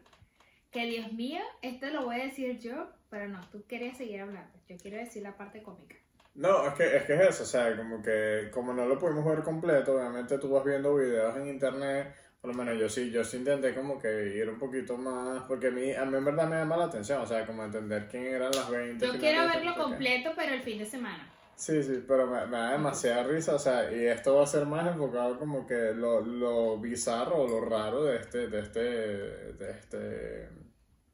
Que 0.71 0.85
Dios 0.87 1.11
mío, 1.13 1.41
esto 1.61 1.87
lo 1.87 2.03
voy 2.05 2.19
a 2.19 2.25
decir 2.25 2.59
yo, 2.59 2.89
pero 3.15 3.29
no, 3.29 3.39
tú 3.49 3.63
querías 3.65 3.95
seguir 3.95 4.19
hablando. 4.19 4.51
Yo 4.67 4.75
quiero 4.75 4.97
decir 4.97 5.23
la 5.23 5.37
parte 5.37 5.63
cómica. 5.63 5.95
No, 6.33 6.67
es 6.67 6.73
que, 6.73 6.97
es 6.97 7.03
que 7.03 7.13
es 7.13 7.21
eso, 7.21 7.43
o 7.43 7.45
sea, 7.45 7.73
como 7.77 8.01
que 8.01 8.49
como 8.51 8.73
no 8.73 8.85
lo 8.85 8.99
pudimos 8.99 9.23
ver 9.23 9.41
completo, 9.41 9.95
obviamente 9.95 10.37
tú 10.37 10.49
vas 10.49 10.65
viendo 10.65 10.93
videos 10.95 11.33
en 11.37 11.47
internet, 11.47 12.13
por 12.41 12.53
lo 12.53 12.57
menos 12.61 12.77
yo 12.77 12.89
sí, 12.89 13.11
yo 13.11 13.23
sí 13.23 13.37
intenté 13.37 13.73
como 13.73 13.97
que 13.97 14.35
ir 14.35 14.49
un 14.49 14.59
poquito 14.59 14.97
más, 14.97 15.43
porque 15.43 15.67
a 15.67 15.71
mí, 15.71 15.93
a 15.93 16.03
mí 16.03 16.17
en 16.17 16.25
verdad 16.25 16.45
me 16.49 16.57
llama 16.57 16.75
la 16.75 16.85
atención, 16.85 17.21
o 17.21 17.25
sea, 17.25 17.45
como 17.45 17.63
entender 17.63 18.09
quién 18.09 18.25
eran 18.25 18.51
las 18.51 18.69
20 18.69 19.05
Yo 19.05 19.17
quiero 19.17 19.47
verlo 19.47 19.75
completo, 19.75 20.33
pero 20.35 20.53
el 20.53 20.61
fin 20.61 20.79
de 20.79 20.85
semana. 20.85 21.31
Sí, 21.55 21.81
sí, 21.83 22.03
pero 22.05 22.27
me, 22.27 22.45
me 22.47 22.57
da 22.57 22.71
demasiada 22.73 23.23
risa, 23.23 23.55
o 23.55 23.59
sea, 23.59 23.89
y 23.93 24.07
esto 24.07 24.35
va 24.35 24.43
a 24.43 24.47
ser 24.47 24.65
más 24.65 24.85
enfocado 24.87 25.39
como 25.39 25.65
que 25.65 25.93
lo, 25.93 26.19
lo 26.19 26.77
bizarro 26.79 27.43
o 27.43 27.47
lo 27.47 27.61
raro 27.61 28.03
de 28.03 28.17
este, 28.17 28.49
de 28.49 28.59
este, 28.59 28.81
de 28.81 29.71
este 29.71 30.49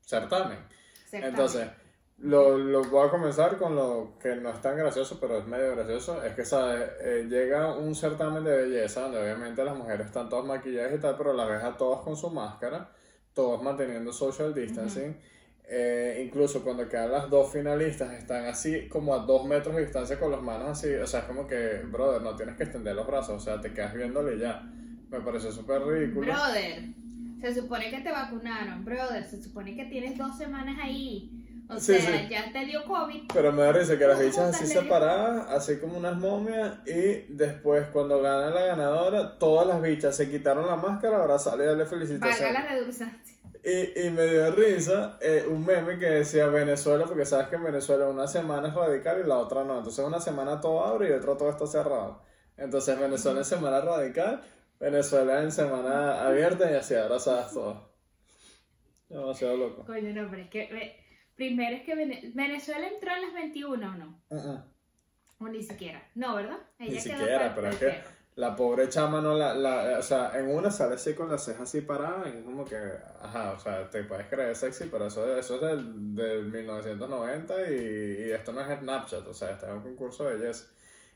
certamen. 0.04 0.58
Certamen. 1.08 1.30
Entonces, 1.30 1.68
lo, 2.22 2.58
lo 2.58 2.84
voy 2.84 3.08
a 3.08 3.12
comenzar 3.12 3.58
con 3.58 3.76
lo 3.76 4.14
que 4.22 4.36
no 4.36 4.50
es 4.50 4.62
tan 4.62 4.78
gracioso, 4.78 5.18
pero 5.20 5.40
es 5.40 5.48
medio 5.48 5.76
gracioso. 5.76 6.24
Es 6.24 6.34
que, 6.36 6.46
¿sabes? 6.46 6.90
Eh, 7.02 7.28
llega 7.28 7.76
un 7.76 7.96
certamen 7.96 8.44
de 8.44 8.56
belleza 8.56 9.02
donde 9.02 9.22
obviamente 9.22 9.64
las 9.64 9.76
mujeres 9.76 10.08
están 10.08 10.30
todas 10.30 10.46
maquilladas 10.46 10.94
y 10.94 11.00
tal, 11.00 11.18
pero 11.18 11.34
las 11.34 11.50
ves 11.50 11.64
a 11.64 11.76
todas 11.76 12.02
con 12.02 12.16
su 12.16 12.30
máscara, 12.30 12.92
todos 13.34 13.62
manteniendo 13.64 14.14
social 14.14 14.54
distancing. 14.54 15.18
Eh, 15.74 16.24
incluso 16.26 16.64
cuando 16.64 16.88
quedan 16.88 17.12
las 17.12 17.30
dos 17.30 17.52
finalistas, 17.52 18.12
están 18.14 18.46
así 18.46 18.88
como 18.88 19.16
a 19.16 19.20
dos 19.20 19.46
metros 19.46 19.76
de 19.76 19.84
distancia 19.84 20.20
con 20.20 20.32
las 20.32 20.42
manos 20.42 20.70
así. 20.70 20.94
O 20.94 21.08
sea, 21.08 21.22
es 21.22 21.26
como 21.26 21.48
que, 21.48 21.82
brother, 21.86 22.22
no 22.22 22.36
tienes 22.36 22.56
que 22.56 22.64
extender 22.64 22.96
los 22.96 23.08
brazos, 23.08 23.38
o 23.38 23.40
sea, 23.40 23.60
te 23.60 23.74
quedas 23.74 23.94
viéndole 23.94 24.38
ya. 24.38 24.62
Me 25.10 25.22
pareció 25.22 25.52
súper 25.52 25.82
ridículo. 25.82 26.32
Brother, 26.32 26.84
se 27.42 27.56
supone 27.56 27.90
que 27.90 28.02
te 28.02 28.12
vacunaron, 28.12 28.86
brother, 28.86 29.24
se 29.24 29.42
supone 29.42 29.76
que 29.76 29.86
tienes 29.86 30.18
dos 30.18 30.38
semanas 30.38 30.78
ahí. 30.80 31.41
O 31.72 31.80
Sí, 31.80 31.98
sea, 32.00 32.20
sí. 32.20 32.28
ya 32.30 32.52
te 32.52 32.66
dio 32.66 32.84
COVID. 32.86 33.24
Pero 33.34 33.52
me 33.54 33.64
da 33.64 33.72
risa 33.72 33.98
que 33.98 34.06
las 34.06 34.18
¿Cómo 34.18 34.28
bichas 34.30 34.56
así 34.56 34.68
separadas, 34.68 35.48
así 35.50 35.80
como 35.80 35.98
unas 35.98 36.18
momias, 36.18 36.80
y 36.86 37.34
después 37.34 37.88
cuando 37.94 38.22
gana 38.22 38.50
la 38.50 38.66
ganadora, 38.66 39.38
todas 39.40 39.68
las 39.68 39.82
bichas 39.82 40.16
se 40.16 40.30
quitaron 40.30 40.68
la 40.68 40.76
máscara, 40.76 41.18
ahora 41.18 41.40
sale 41.40 41.66
darle 41.66 41.84
Valga 41.86 41.90
felicitaciones. 41.98 42.54
la 42.54 42.62
redundancia. 42.68 43.36
Y, 43.64 44.08
y 44.08 44.10
me 44.10 44.26
dio 44.26 44.52
risa 44.52 45.18
eh, 45.22 45.46
un 45.48 45.64
meme 45.66 46.00
que 46.00 46.08
decía 46.08 46.48
Venezuela, 46.48 47.06
porque 47.06 47.26
sabes 47.26 47.48
que 47.48 47.56
en 47.58 47.64
Venezuela 47.64 48.08
una 48.08 48.28
semana 48.28 48.70
es 48.70 48.74
radical 48.74 49.22
y 49.24 49.28
la 49.28 49.38
otra 49.38 49.64
no. 49.64 49.78
Entonces 49.78 50.04
una 50.04 50.20
semana 50.20 50.60
todo 50.60 50.84
abre 50.84 51.10
y 51.10 51.12
otra 51.14 51.38
todo 51.38 51.50
está 51.52 51.68
cerrado. 51.68 52.22
Entonces 52.58 53.00
Venezuela 53.00 53.40
en 53.40 53.46
semana 53.46 53.80
radical, 53.82 54.42
Venezuela 54.80 55.44
en 55.44 55.52
semana 55.52 56.26
abierta 56.26 56.72
y 56.72 56.76
así 56.76 56.96
abrazadas 56.96 57.54
todas. 57.54 57.78
Demasiado 59.10 59.58
loco. 59.58 59.86
Coño, 59.86 60.14
no, 60.22 60.30
pero 60.30 60.42
es 60.44 60.50
que. 60.50 61.01
Primero 61.42 61.76
es 61.76 61.82
que 61.82 61.96
Vene- 61.96 62.32
Venezuela 62.36 62.88
entró 62.88 63.12
en 63.16 63.22
las 63.24 63.34
21 63.34 63.88
o 63.88 63.96
no. 63.96 64.22
Uh 64.30 64.36
-uh. 64.36 64.64
O 65.40 65.48
ni 65.48 65.64
siquiera. 65.64 66.08
No, 66.14 66.36
¿verdad? 66.36 66.60
Ni 66.78 66.90
quedó 66.90 67.00
siquiera, 67.02 67.56
pero 67.56 67.70
es 67.70 67.78
que 67.78 68.04
la 68.36 68.56
pobre 68.56 68.88
chama 68.90 69.22
no 69.22 69.36
la, 69.36 69.56
la, 69.56 69.98
o 69.98 70.02
sea, 70.04 70.34
en 70.40 70.50
una 70.56 70.70
sale 70.70 70.94
así 70.96 71.16
con 71.16 71.32
las 71.32 71.44
cejas 71.44 71.64
así 71.64 71.82
paradas 71.82 72.28
y 72.32 72.38
es 72.38 72.44
como 72.44 72.64
que, 72.64 72.78
ajá, 73.22 73.54
o 73.54 73.60
sea, 73.60 73.90
te 73.90 74.04
puedes 74.04 74.28
creer 74.28 74.56
sexy, 74.56 74.86
pero 74.92 75.08
eso, 75.08 75.36
eso 75.36 75.56
es 75.56 75.62
del, 75.62 76.16
del 76.16 76.46
1990 76.46 77.72
y, 77.72 77.74
y 78.28 78.32
esto 78.32 78.54
no 78.54 78.62
es 78.62 78.80
Snapchat, 78.80 79.26
o 79.28 79.34
sea, 79.34 79.50
este 79.50 79.66
es 79.66 79.72
un 79.72 79.82
concurso 79.82 80.26
de 80.26 80.36
belleza. 80.38 80.66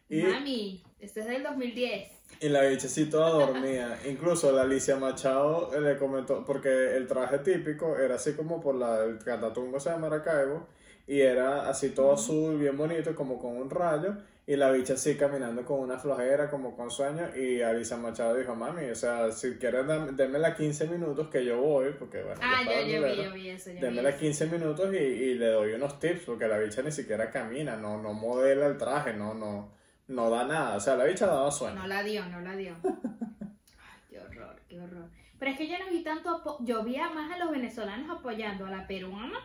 Y, 0.09 0.21
Mami, 0.21 0.83
este 0.99 1.21
es 1.21 1.25
del 1.27 1.43
2010. 1.43 2.11
y 2.41 2.49
la 2.49 2.61
bicha 2.63 2.87
así 2.87 3.05
toda 3.09 3.29
dormida. 3.31 3.97
Incluso 4.09 4.51
la 4.51 4.61
Alicia 4.63 4.95
Machado 4.97 5.71
eh, 5.75 5.81
le 5.81 5.97
comentó, 5.97 6.43
porque 6.45 6.95
el 6.95 7.07
traje 7.07 7.39
típico 7.39 7.97
era 7.97 8.15
así 8.15 8.33
como 8.33 8.61
por 8.61 8.75
la, 8.75 9.03
el 9.03 9.17
catatumbo 9.19 9.77
de 9.79 9.97
Maracaibo, 9.97 10.67
y 11.07 11.21
era 11.21 11.69
así 11.69 11.89
todo 11.89 12.13
azul, 12.13 12.57
bien 12.59 12.77
bonito, 12.77 13.15
como 13.15 13.39
con 13.39 13.57
un 13.57 13.69
rayo, 13.69 14.15
y 14.47 14.55
la 14.55 14.71
bicha 14.71 14.93
así 14.93 15.15
caminando 15.15 15.63
con 15.65 15.79
una 15.79 15.97
flojera, 15.97 16.49
como 16.51 16.75
con 16.75 16.91
sueño, 16.91 17.35
y 17.35 17.61
Alicia 17.61 17.97
Machado 17.97 18.35
dijo, 18.35 18.55
mami, 18.55 18.85
o 18.89 18.95
sea, 18.95 19.31
si 19.31 19.55
quieres 19.55 19.85
dam- 19.85 20.15
démela 20.15 20.55
15 20.55 20.87
minutos 20.87 21.29
que 21.29 21.43
yo 21.45 21.59
voy, 21.59 21.93
porque 21.97 22.21
bueno, 22.23 22.39
Ah, 22.43 22.61
yo, 22.63 22.87
yo 22.87 23.03
vi, 23.07 23.15
yo 23.23 23.33
vi 23.33 23.49
eso. 23.49 23.69
Yo 23.69 23.75
vi 23.75 23.81
Démela 23.81 24.09
eso. 24.09 24.19
15 24.19 24.45
minutos 24.47 24.93
y, 24.93 24.97
y 24.97 25.33
le 25.35 25.47
doy 25.47 25.73
unos 25.73 25.99
tips, 25.99 26.21
porque 26.25 26.47
la 26.47 26.59
bicha 26.59 26.81
ni 26.83 26.91
siquiera 26.91 27.31
camina, 27.31 27.75
no, 27.75 27.99
no 28.01 28.13
modela 28.13 28.67
el 28.67 28.77
traje, 28.77 29.13
no, 29.13 29.33
no, 29.35 29.71
no 30.07 30.29
da 30.29 30.45
nada, 30.45 30.75
o 30.75 30.79
sea, 30.79 30.95
la 30.95 31.05
bicha 31.05 31.25
daba 31.25 31.51
sueño. 31.51 31.75
No 31.75 31.87
la 31.87 32.03
dio, 32.03 32.25
no 32.27 32.41
la 32.41 32.55
dio. 32.55 32.75
Ay, 32.83 34.01
qué 34.09 34.19
horror, 34.19 34.61
qué 34.67 34.79
horror. 34.79 35.09
Pero 35.39 35.51
es 35.51 35.57
que 35.57 35.67
yo 35.67 35.77
no 35.79 35.89
vi 35.89 36.03
tanto 36.03 36.57
yo 36.61 36.83
vi 36.83 36.97
a 36.97 37.09
más 37.09 37.31
a 37.31 37.37
los 37.37 37.51
venezolanos 37.51 38.09
apoyando 38.09 38.65
a 38.65 38.71
la 38.71 38.87
peruana 38.87 39.39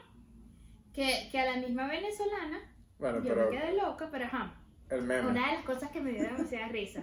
que, 0.92 1.28
que 1.30 1.38
a 1.40 1.46
la 1.46 1.56
misma 1.56 1.86
venezolana. 1.88 2.60
Bueno, 2.98 3.18
yo 3.22 3.34
pero 3.34 3.50
me 3.50 3.58
quedé 3.58 3.76
loca, 3.76 4.08
pero 4.10 4.26
ajá. 4.26 4.54
el 4.90 5.02
meme. 5.02 5.30
Una 5.30 5.46
de 5.48 5.56
las 5.56 5.64
cosas 5.64 5.90
que 5.90 6.00
me 6.00 6.12
dio 6.12 6.22
demasiada 6.22 6.68
risa. 6.72 7.02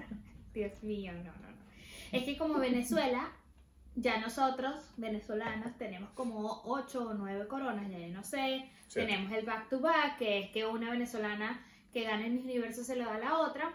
Dios 0.53 0.83
mío, 0.83 1.11
no, 1.13 1.23
no, 1.23 1.51
no. 1.51 1.57
Es 2.11 2.23
que 2.23 2.37
como 2.37 2.59
Venezuela, 2.59 3.31
ya 3.95 4.19
nosotros, 4.19 4.93
venezolanos, 4.97 5.77
tenemos 5.77 6.11
como 6.11 6.61
8 6.65 7.09
o 7.09 7.13
9 7.13 7.47
coronas, 7.47 7.89
ya 7.89 7.97
yo 7.97 8.13
no 8.13 8.23
sé. 8.23 8.69
Sí. 8.87 9.01
Tenemos 9.01 9.31
el 9.33 9.45
back 9.45 9.69
to 9.69 9.79
back, 9.79 10.17
que 10.17 10.39
es 10.39 10.51
que 10.51 10.65
una 10.65 10.91
venezolana 10.91 11.59
que 11.93 12.03
gana 12.03 12.25
en 12.25 12.35
Miss 12.35 12.43
Universo 12.45 12.83
se 12.83 12.95
lo 12.95 13.05
da 13.05 13.15
a 13.15 13.19
la 13.19 13.39
otra, 13.39 13.73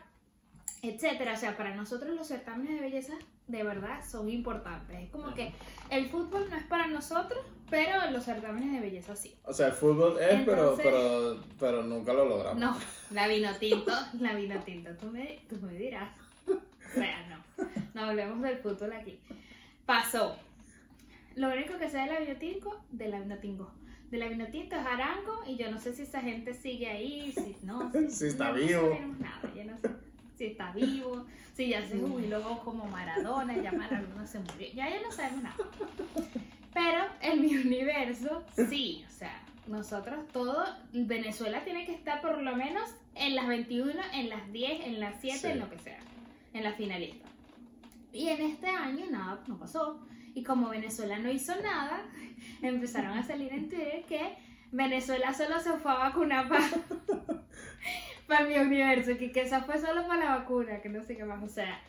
etcétera. 0.82 1.34
O 1.34 1.36
sea, 1.36 1.56
para 1.56 1.74
nosotros 1.74 2.14
los 2.14 2.26
certámenes 2.26 2.74
de 2.76 2.80
belleza 2.80 3.14
de 3.48 3.62
verdad 3.64 4.00
son 4.08 4.28
importantes. 4.28 4.98
Es 4.98 5.10
como 5.10 5.34
que 5.34 5.52
el 5.90 6.08
fútbol 6.08 6.48
no 6.48 6.56
es 6.56 6.64
para 6.64 6.86
nosotros, 6.86 7.40
pero 7.68 8.10
los 8.10 8.24
certámenes 8.24 8.72
de 8.72 8.80
belleza 8.80 9.16
sí. 9.16 9.34
O 9.44 9.52
sea, 9.52 9.66
el 9.68 9.72
fútbol 9.72 10.16
es, 10.20 10.42
pero, 10.44 10.72
Entonces- 10.72 10.86
pero, 10.86 11.44
pero 11.58 11.82
nunca 11.82 12.12
lo 12.12 12.24
logramos. 12.28 12.58
No, 12.60 12.76
la 13.10 13.26
vino 13.28 13.50
tinto, 13.58 13.92
la 14.20 14.34
vino 14.34 14.58
tinto, 14.60 14.90
tú 14.96 15.06
me, 15.06 15.40
tú 15.48 15.56
me 15.60 15.72
dirás. 15.74 16.10
O 16.48 16.94
sea, 16.94 17.26
no, 17.28 17.64
no 17.94 18.02
hablemos 18.10 18.40
del 18.42 18.58
fútbol 18.58 18.92
aquí. 18.92 19.18
Pasó. 19.86 20.36
Lo 21.36 21.48
único 21.48 21.78
que 21.78 21.88
sé 21.88 21.98
de 21.98 22.06
la 22.06 22.20
vino 22.20 22.36
tinto, 22.36 22.80
de 22.90 23.08
la 23.08 23.18
vino 23.20 23.36
tinto, 23.38 23.72
de 24.12 24.18
la 24.18 24.28
vino 24.28 24.46
tinto 24.48 24.76
es 24.76 24.86
Arango 24.86 25.42
y 25.46 25.56
yo 25.56 25.70
no 25.70 25.80
sé 25.80 25.94
si 25.94 26.02
esa 26.02 26.20
gente 26.20 26.52
sigue 26.52 26.86
ahí, 26.88 27.32
si 27.32 27.56
no. 27.66 27.90
Si 28.10 28.26
está 28.26 28.50
no, 28.50 28.54
vivo. 28.56 28.82
No 28.82 28.88
sabemos 28.94 29.18
nada, 29.20 29.52
yo 29.56 29.64
no 29.64 29.76
sé 29.78 29.88
si 30.36 30.44
está 30.46 30.72
vivo, 30.72 31.26
si 31.54 31.68
ya 31.70 31.86
se 31.86 31.98
jubiló 31.98 32.60
como 32.62 32.84
Maradona, 32.86 33.56
ya 33.56 33.72
Maradona 33.72 34.26
se 34.26 34.38
murió, 34.40 34.68
ya 34.74 34.90
ya 34.90 35.00
no 35.02 35.10
sabemos 35.10 35.42
nada. 35.44 35.56
Pero 36.74 37.04
en 37.22 37.40
mi 37.40 37.56
universo, 37.56 38.44
sí, 38.68 39.02
o 39.06 39.10
sea, 39.10 39.42
nosotros 39.66 40.28
todo, 40.32 40.62
Venezuela 40.92 41.64
tiene 41.64 41.86
que 41.86 41.92
estar 41.94 42.20
por 42.20 42.42
lo 42.42 42.54
menos 42.54 42.90
en 43.14 43.34
las 43.34 43.48
21, 43.48 43.92
en 44.12 44.28
las 44.28 44.52
10, 44.52 44.86
en 44.86 45.00
las 45.00 45.20
7, 45.22 45.38
Sí. 45.38 45.46
en 45.48 45.60
lo 45.60 45.70
que 45.70 45.78
sea, 45.78 46.00
en 46.52 46.64
la 46.64 46.72
finalista. 46.72 47.28
Y 48.12 48.28
en 48.28 48.42
este 48.42 48.66
año 48.68 49.06
nada, 49.10 49.42
no 49.46 49.58
pasó. 49.58 50.06
Y 50.34 50.42
como 50.42 50.68
Venezuela 50.70 51.18
no 51.18 51.30
hizo 51.30 51.54
nada, 51.62 52.04
empezaron 52.68 53.16
a 53.18 53.22
salir 53.22 53.52
en 53.52 53.68
Twitter 53.68 54.04
que 54.08 54.36
Venezuela 54.70 55.34
solo 55.34 55.60
se 55.60 55.72
fue 55.74 55.92
a 55.92 55.98
vacunar 55.98 56.48
para 58.26 58.44
mi 58.48 58.56
universo, 58.56 59.16
que, 59.18 59.32
que 59.32 59.42
esa 59.42 59.62
fue 59.62 59.78
solo 59.78 60.06
para 60.06 60.24
la 60.24 60.36
vacuna, 60.38 60.80
que 60.80 60.88
no 60.88 61.02
sé 61.02 61.16
qué 61.16 61.24
más. 61.24 61.42
O 61.42 61.48
sea, 61.48 61.80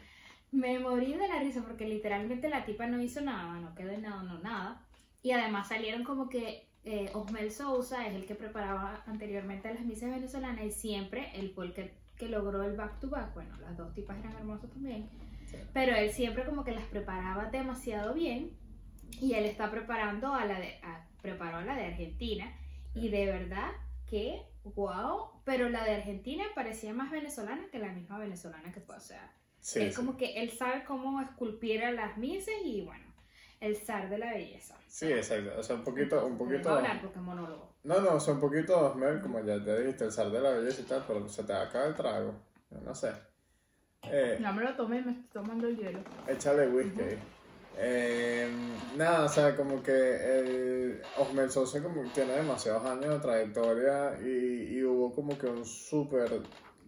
me 0.52 0.80
morí 0.80 1.14
de 1.14 1.28
la 1.28 1.40
risa 1.40 1.64
porque 1.64 1.86
literalmente 1.86 2.50
la 2.50 2.66
tipa 2.66 2.88
no 2.88 3.02
hizo 3.02 3.22
nada, 3.22 3.60
no 3.60 3.74
quedó 3.76 3.92
en 3.92 4.02
nada, 4.02 4.24
no 4.24 4.40
nada. 4.40 4.82
Y 5.22 5.32
además 5.32 5.70
salieron 5.70 6.04
como 6.04 6.30
que 6.30 6.68
eh, 6.84 7.10
Osmel 7.14 7.52
Sousa 7.52 8.06
es 8.08 8.16
el 8.16 8.26
que 8.26 8.36
preparaba 8.36 9.04
anteriormente 9.08 9.70
a 9.70 9.74
las 9.74 9.86
misas 9.86 10.10
venezolanas 10.10 10.66
y 10.66 10.72
siempre 10.72 11.32
él 11.36 11.52
fue 11.56 11.68
el 11.68 11.74
que 11.74 12.04
que 12.18 12.30
logró 12.30 12.64
el 12.64 12.76
back 12.76 13.00
to 13.00 13.10
back. 13.10 13.34
Bueno, 13.34 13.56
las 13.58 13.78
dos 13.78 13.94
tipas 13.94 14.18
eran 14.20 14.34
hermosas 14.34 14.70
también. 14.70 15.10
Pero 15.72 15.96
él 15.96 16.12
siempre 16.12 16.46
como 16.46 16.64
que 16.64 16.72
las 16.72 16.86
preparaba 16.86 17.46
demasiado 17.46 18.14
bien. 18.14 18.52
Y 19.22 19.34
él 19.36 19.46
está 19.46 19.70
preparando 19.72 20.34
a 20.34 20.46
la 20.46 20.60
de, 20.60 20.76
a- 20.84 21.08
preparó 21.22 21.58
a 21.58 21.62
la 21.66 21.76
de 21.76 21.86
Argentina. 21.86 22.52
Y 22.96 23.10
de 23.10 23.26
verdad 23.26 23.72
que, 24.08 24.44
wow. 24.64 25.30
Pero 25.46 25.70
la 25.70 25.84
de 25.84 25.96
Argentina 25.96 26.44
parecía 26.56 26.94
más 26.94 27.12
venezolana 27.12 27.68
que 27.72 27.80
la 27.80 27.92
misma 27.92 28.18
venezolana 28.20 28.72
que 28.72 28.82
fue. 28.82 28.96
O 28.96 29.00
sea, 29.00 29.32
Sí, 29.60 29.80
es 29.82 29.92
sí. 29.92 29.96
como 29.96 30.18
que 30.18 30.42
él 30.42 30.52
sabe 30.52 30.84
cómo 30.84 31.22
esculpir 31.22 31.84
a 31.86 31.92
las 31.92 32.18
mises 32.18 32.54
y 32.66 32.82
bueno, 32.82 33.06
el 33.62 33.78
zar 33.78 34.10
de 34.10 34.18
la 34.18 34.32
belleza. 34.34 34.76
Sí, 34.88 35.12
exacto. 35.12 35.52
O 35.58 35.64
sea, 35.64 35.78
un 35.78 35.84
poquito, 35.84 36.26
un 36.26 36.38
poquito. 36.38 36.70
hablar 36.70 37.02
porque 37.02 37.20
monólogo. 37.20 37.74
No, 37.84 38.00
no, 38.02 38.16
o 38.16 38.20
sea, 38.20 38.34
un 38.34 38.40
poquito 38.42 38.78
Osmel, 38.92 39.22
como 39.22 39.40
ya 39.44 39.64
te 39.64 39.82
dijiste, 39.82 40.04
el 40.06 40.12
sal 40.12 40.32
de 40.32 40.42
la 40.42 40.52
belleza 40.52 40.82
y 40.82 40.86
tal, 40.86 41.04
pero 41.08 41.28
se 41.30 41.44
te 41.44 41.54
acaba 41.54 41.86
el 41.88 41.96
trago. 41.96 42.34
No 42.84 42.94
sé. 42.94 43.12
Eh, 44.04 44.38
Ya 44.42 44.52
me 44.52 44.64
lo 44.64 44.76
tomé, 44.76 45.02
me 45.02 45.12
estoy 45.12 45.28
tomando 45.42 45.68
el 45.68 45.78
hielo. 45.78 46.00
Échale 46.28 46.68
whisky. 46.68 47.02
Eh, 47.78 48.48
nada, 48.96 49.26
o 49.26 49.30
sea, 49.30 49.56
como 49.56 49.82
que 49.82 49.92
el 49.92 51.02
Osmel 51.18 51.50
Sosa 51.50 51.82
como 51.82 52.04
que 52.04 52.10
tiene 52.10 52.34
demasiados 52.34 52.86
años 52.86 53.10
de 53.16 53.20
trayectoria 53.20 54.20
y, 54.22 54.78
y 54.78 54.84
hubo 54.84 55.14
como 55.14 55.38
que 55.38 55.48
un 55.48 55.66
súper, 55.66 56.30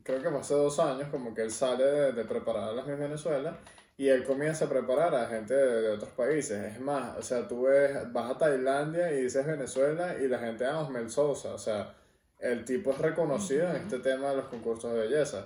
creo 0.04 0.22
que 0.22 0.30
fue 0.30 0.40
hace 0.40 0.54
dos 0.54 0.80
años, 0.80 1.10
como 1.10 1.34
que 1.34 1.42
él 1.42 1.52
sale 1.52 1.84
de, 1.84 2.12
de 2.14 2.26
preparar 2.26 2.70
a 2.70 2.74
las 2.74 2.86
Miss 2.88 3.00
Venezuela 3.00 3.58
y 3.98 4.10
él 4.10 4.24
comienza 4.24 4.66
a 4.66 4.70
preparar 4.70 5.16
a 5.16 5.28
gente 5.28 5.54
de, 5.54 5.82
de 5.82 5.90
otros 5.92 6.12
países. 6.12 6.74
Es 6.74 6.80
más, 6.80 7.18
o 7.18 7.22
sea, 7.22 7.48
tú 7.48 7.64
ves, 7.64 8.12
vas 8.14 8.32
a 8.32 8.38
Tailandia 8.38 9.12
y 9.12 9.24
dices 9.24 9.46
Venezuela 9.46 10.16
y 10.22 10.28
la 10.28 10.40
gente 10.40 10.66
a 10.66 10.80
Osmel 10.80 11.10
Sosa, 11.10 11.54
o 11.54 11.58
sea, 11.58 11.96
el 12.40 12.64
tipo 12.66 12.92
es 12.92 12.98
reconocido 13.00 13.70
en 13.70 13.78
este 13.78 14.00
tema 14.00 14.30
de 14.30 14.38
los 14.38 14.46
concursos 14.46 14.94
de 14.94 15.00
belleza. 15.00 15.46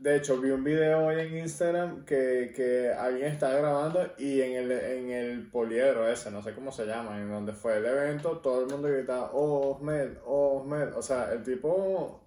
De 0.00 0.16
hecho, 0.16 0.40
vi 0.40 0.48
un 0.48 0.64
video 0.64 1.08
hoy 1.08 1.20
en 1.20 1.36
Instagram 1.36 2.06
que, 2.06 2.54
que 2.56 2.90
alguien 2.90 3.32
estaba 3.32 3.56
grabando 3.56 4.00
y 4.16 4.40
en 4.40 4.54
el, 4.54 4.72
en 4.72 5.10
el 5.10 5.50
poliedro 5.50 6.08
ese, 6.08 6.30
no 6.30 6.42
sé 6.42 6.54
cómo 6.54 6.72
se 6.72 6.86
llama, 6.86 7.20
en 7.20 7.28
donde 7.28 7.52
fue 7.52 7.76
el 7.76 7.84
evento, 7.84 8.38
todo 8.38 8.62
el 8.62 8.70
mundo 8.70 8.88
gritaba, 8.88 9.30
oh, 9.34 9.76
Osmed, 9.76 10.12
oh, 10.24 10.62
Osmed. 10.62 10.96
O 10.96 11.02
sea, 11.02 11.30
el 11.34 11.42
tipo 11.42 12.22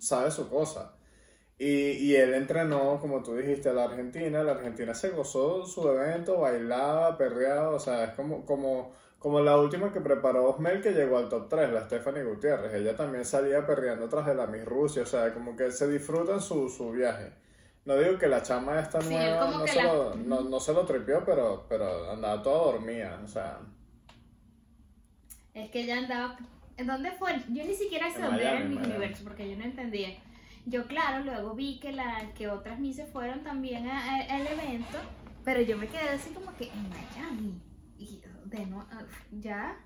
sabe 0.00 0.32
su 0.32 0.48
cosa. 0.50 0.96
Y, 1.56 1.92
y 1.92 2.16
él 2.16 2.34
entrenó, 2.34 2.98
como 3.00 3.22
tú 3.22 3.36
dijiste, 3.36 3.68
a 3.68 3.72
la 3.72 3.84
Argentina. 3.84 4.42
La 4.42 4.52
Argentina 4.52 4.92
se 4.92 5.10
gozó 5.10 5.64
su 5.64 5.88
evento, 5.88 6.40
bailaba, 6.40 7.16
perreaba. 7.16 7.70
O 7.70 7.78
sea, 7.78 8.02
es 8.02 8.14
como, 8.14 8.44
como, 8.44 8.94
como 9.22 9.40
la 9.40 9.56
última 9.58 9.92
que 9.92 10.00
preparó 10.00 10.50
Osmel 10.50 10.82
que 10.82 10.92
llegó 10.92 11.16
al 11.18 11.28
top 11.28 11.48
3, 11.48 11.72
la 11.72 11.82
Stephanie 11.86 12.24
Gutiérrez. 12.24 12.74
Ella 12.74 12.96
también 12.96 13.24
salía 13.24 13.66
perreando 13.66 14.08
tras 14.08 14.26
de 14.26 14.34
la 14.34 14.46
Miss 14.46 14.64
Rusia. 14.64 15.02
O 15.02 15.06
sea, 15.06 15.32
como 15.34 15.56
que 15.56 15.70
se 15.72 15.88
disfrutan 15.88 16.40
su, 16.40 16.68
su 16.68 16.90
viaje. 16.92 17.32
No 17.84 17.96
digo 17.96 18.18
que 18.18 18.28
la 18.28 18.42
chama 18.42 18.80
esta 18.80 19.00
Sí, 19.00 19.14
nueva 19.14 19.50
no 19.50 19.66
se, 19.66 19.82
la- 19.82 19.92
lo, 19.94 20.14
no, 20.16 20.40
no 20.42 20.60
se 20.60 20.72
lo 20.72 20.84
tripió, 20.86 21.24
pero, 21.24 21.66
pero 21.68 22.10
andaba 22.10 22.42
toda 22.42 22.72
dormida. 22.72 23.20
O 23.24 23.28
sea, 23.28 23.60
Es 25.54 25.70
que 25.70 25.82
ella 25.82 25.98
andaba. 25.98 26.38
¿En 26.76 26.86
dónde 26.86 27.12
fue? 27.12 27.32
Yo 27.50 27.64
ni 27.64 27.74
siquiera 27.74 28.10
sé 28.10 28.16
En 28.16 28.22
dónde 28.22 28.42
era 28.42 28.58
el 28.58 28.68
Miss. 28.68 28.78
Universo 28.86 29.24
porque 29.24 29.48
yo 29.50 29.56
no 29.56 29.64
entendía. 29.64 30.08
Yo, 30.64 30.86
claro, 30.86 31.24
luego 31.24 31.54
vi 31.54 31.78
que, 31.80 31.92
la, 31.92 32.32
que 32.34 32.48
otras 32.48 32.78
Misses 32.78 33.10
fueron 33.10 33.42
también 33.42 33.88
al 33.88 34.46
evento, 34.46 34.98
pero 35.44 35.60
yo 35.60 35.76
me 35.76 35.88
quedé 35.88 36.08
así 36.10 36.30
como 36.30 36.54
que 36.56 36.68
en 36.68 36.88
Miami. 36.88 37.60
Y 37.98 38.22
de 38.52 38.66
no, 38.66 38.86
ah, 38.90 39.02
ya, 39.32 39.76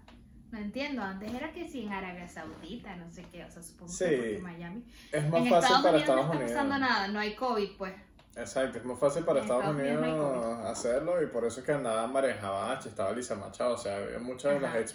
no 0.50 0.58
entiendo. 0.58 1.02
Antes 1.02 1.32
era 1.32 1.52
que 1.52 1.68
sí 1.68 1.84
en 1.86 1.92
Arabia 1.92 2.28
Saudita, 2.28 2.94
no 2.96 3.10
sé 3.10 3.24
qué, 3.32 3.44
o 3.44 3.50
sea, 3.50 3.62
supongo 3.62 3.92
Sí. 3.92 4.04
que 4.04 4.16
porque 4.16 4.38
Miami. 4.42 4.84
es 5.12 5.28
más 5.30 5.40
en 5.42 5.48
fácil 5.48 5.54
Estados 5.54 5.82
para 5.82 5.88
Unidos 5.96 6.00
Estados 6.02 6.26
no 6.26 6.32
está 6.32 6.36
Unidos. 6.36 6.52
pasando 6.52 6.78
nada, 6.78 7.08
no 7.08 7.18
hay 7.20 7.34
COVID, 7.34 7.70
pues. 7.78 7.94
Exacto, 8.36 8.78
es 8.78 8.84
muy 8.84 8.96
fácil 8.96 9.24
para 9.24 9.38
En 9.38 9.44
Estados 9.46 9.74
Unidos 9.74 10.02
Unidos 10.02 10.36
no 10.36 10.68
hacerlo 10.68 11.22
y 11.22 11.26
por 11.26 11.44
eso 11.46 11.60
es 11.60 11.66
que 11.66 11.72
andaba 11.72 12.06
María 12.06 12.34
Jabache, 12.36 12.90
estaba 12.90 13.12
Lisa 13.12 13.34
Machado, 13.34 13.74
o 13.74 13.78
sea, 13.78 13.96
había 13.96 14.18
muchas 14.18 14.52
de 14.54 14.60
las 14.60 14.76
ex 14.76 14.94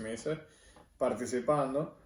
participando, 0.97 1.97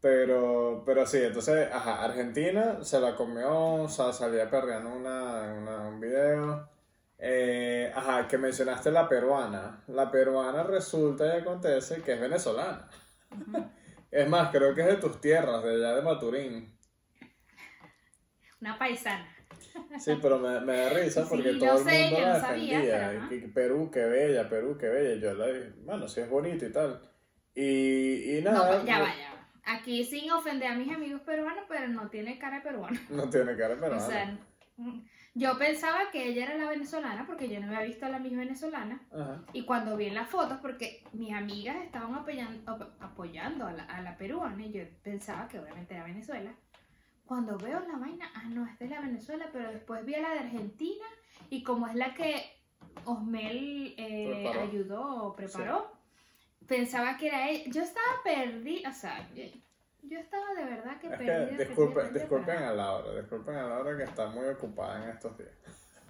pero, 0.00 0.82
pero 0.84 1.06
sí, 1.06 1.18
entonces, 1.18 1.68
ajá, 1.72 2.04
Argentina 2.04 2.82
se 2.82 2.98
la 3.00 3.14
comió, 3.14 3.52
o 3.82 3.88
sea, 3.88 4.12
salía 4.12 4.50
perreando 4.50 4.90
una, 4.90 5.52
una- 5.54 5.88
un 5.88 6.00
video. 6.00 6.68
Eh, 7.22 7.92
ajá, 7.94 8.26
que 8.26 8.38
mencionaste 8.38 8.90
la 8.90 9.08
peruana. 9.08 9.82
La 9.88 10.10
peruana 10.10 10.62
resulta 10.62 11.26
y 11.26 11.40
acontece 11.40 12.02
que 12.02 12.14
es 12.14 12.20
venezolana. 12.20 12.88
Es 14.10 14.28
más, 14.28 14.50
creo 14.50 14.74
que 14.74 14.80
es 14.82 14.86
de 14.88 14.96
tus 14.96 15.20
tierras, 15.20 15.62
de 15.62 15.74
allá 15.74 15.94
de 15.96 16.02
Maturín. 16.02 16.76
Una 18.60 18.78
paisana. 18.78 19.26
Sí, 19.98 20.18
pero 20.20 20.38
me, 20.38 20.60
me 20.60 20.76
da 20.76 20.88
risa 20.90 21.26
porque 21.28 21.52
Sí, 21.52 21.58
todo 21.58 21.78
el 21.78 21.84
sé, 21.84 22.04
mundo 22.10 22.20
la 22.20 22.34
no 22.34 22.40
sabía, 22.40 22.80
pero, 23.28 23.52
Perú, 23.54 23.90
qué 23.92 24.04
bella, 24.04 24.48
Perú, 24.48 24.76
qué 24.78 24.88
bella. 24.88 25.20
Yo 25.20 25.34
la 25.34 25.46
dije, 25.46 25.72
bueno, 25.84 26.08
sí 26.08 26.20
es 26.20 26.30
bonito 26.30 26.64
y 26.64 26.72
tal. 26.72 27.00
Y, 27.54 28.38
y 28.38 28.42
nada. 28.42 28.82
ya 28.84 29.00
va, 29.00 29.06
ya 29.16 29.34
va. 29.34 29.48
Aquí 29.64 30.04
sin 30.04 30.30
ofender 30.32 30.68
a 30.68 30.74
mis 30.74 30.92
amigos 30.92 31.20
peruanos, 31.22 31.64
pero 31.68 31.86
no 31.88 32.08
tiene 32.08 32.38
cara 32.38 32.56
de 32.56 32.62
peruano. 32.62 32.98
No 33.10 33.28
tiene 33.28 33.56
cara 33.56 33.74
de 33.74 33.74
O 33.76 33.80
peruana. 33.80 34.06
sea, 34.06 34.38
yo 35.34 35.56
pensaba 35.58 36.10
que 36.10 36.28
ella 36.28 36.44
era 36.44 36.56
la 36.56 36.68
venezolana 36.70 37.26
porque 37.26 37.48
yo 37.48 37.60
no 37.60 37.66
había 37.68 37.82
visto 37.82 38.06
a 38.06 38.08
la 38.08 38.18
misma 38.18 38.40
venezolana. 38.40 39.00
Ajá. 39.12 39.44
Y 39.52 39.62
cuando 39.64 39.96
vi 39.96 40.06
en 40.06 40.14
las 40.14 40.28
fotos, 40.28 40.58
porque 40.60 41.04
mis 41.12 41.32
amigas 41.32 41.76
estaban 41.84 42.14
apoyando, 42.14 42.70
ap- 42.72 43.00
apoyando 43.02 43.66
a, 43.66 43.72
la, 43.72 43.84
a 43.84 44.02
la 44.02 44.16
peruana 44.16 44.64
y 44.66 44.72
yo 44.72 44.82
pensaba 45.02 45.46
que 45.48 45.58
obviamente 45.60 45.94
era 45.94 46.04
Venezuela. 46.04 46.52
Cuando 47.26 47.56
veo 47.58 47.78
la 47.86 47.96
vaina, 47.96 48.28
ah, 48.34 48.44
no, 48.48 48.66
esta 48.66 48.84
es 48.84 48.90
la 48.90 49.00
Venezuela, 49.00 49.48
pero 49.52 49.70
después 49.70 50.04
vi 50.04 50.14
a 50.14 50.20
la 50.20 50.30
de 50.30 50.40
Argentina 50.40 51.04
y 51.48 51.62
como 51.62 51.86
es 51.86 51.94
la 51.94 52.12
que 52.12 52.42
Osmel 53.04 53.94
eh, 53.96 54.50
ayudó 54.60 55.24
o 55.26 55.36
preparó, 55.36 55.92
pensaba 56.66 57.16
que 57.16 57.28
era 57.28 57.48
ella. 57.48 57.64
Yo 57.70 57.82
estaba 57.82 58.06
perdida, 58.24 58.90
o 58.90 58.92
sea, 58.92 59.28
yo, 60.02 60.18
estaba 60.18 60.54
de 60.54 60.64
verdad 60.64 60.98
que 61.00 61.06
Es 61.08 61.12
perdida. 61.18 61.48
que 61.56 61.64
disculpen, 61.64 62.12
disculpen 62.12 62.58
a 62.58 62.72
Laura, 62.72 63.14
disculpen 63.20 63.54
a 63.56 63.68
Laura 63.68 63.96
que 63.96 64.04
está 64.04 64.26
muy 64.28 64.46
ocupada 64.46 65.02
en 65.04 65.10
estos 65.10 65.36
días. 65.38 65.52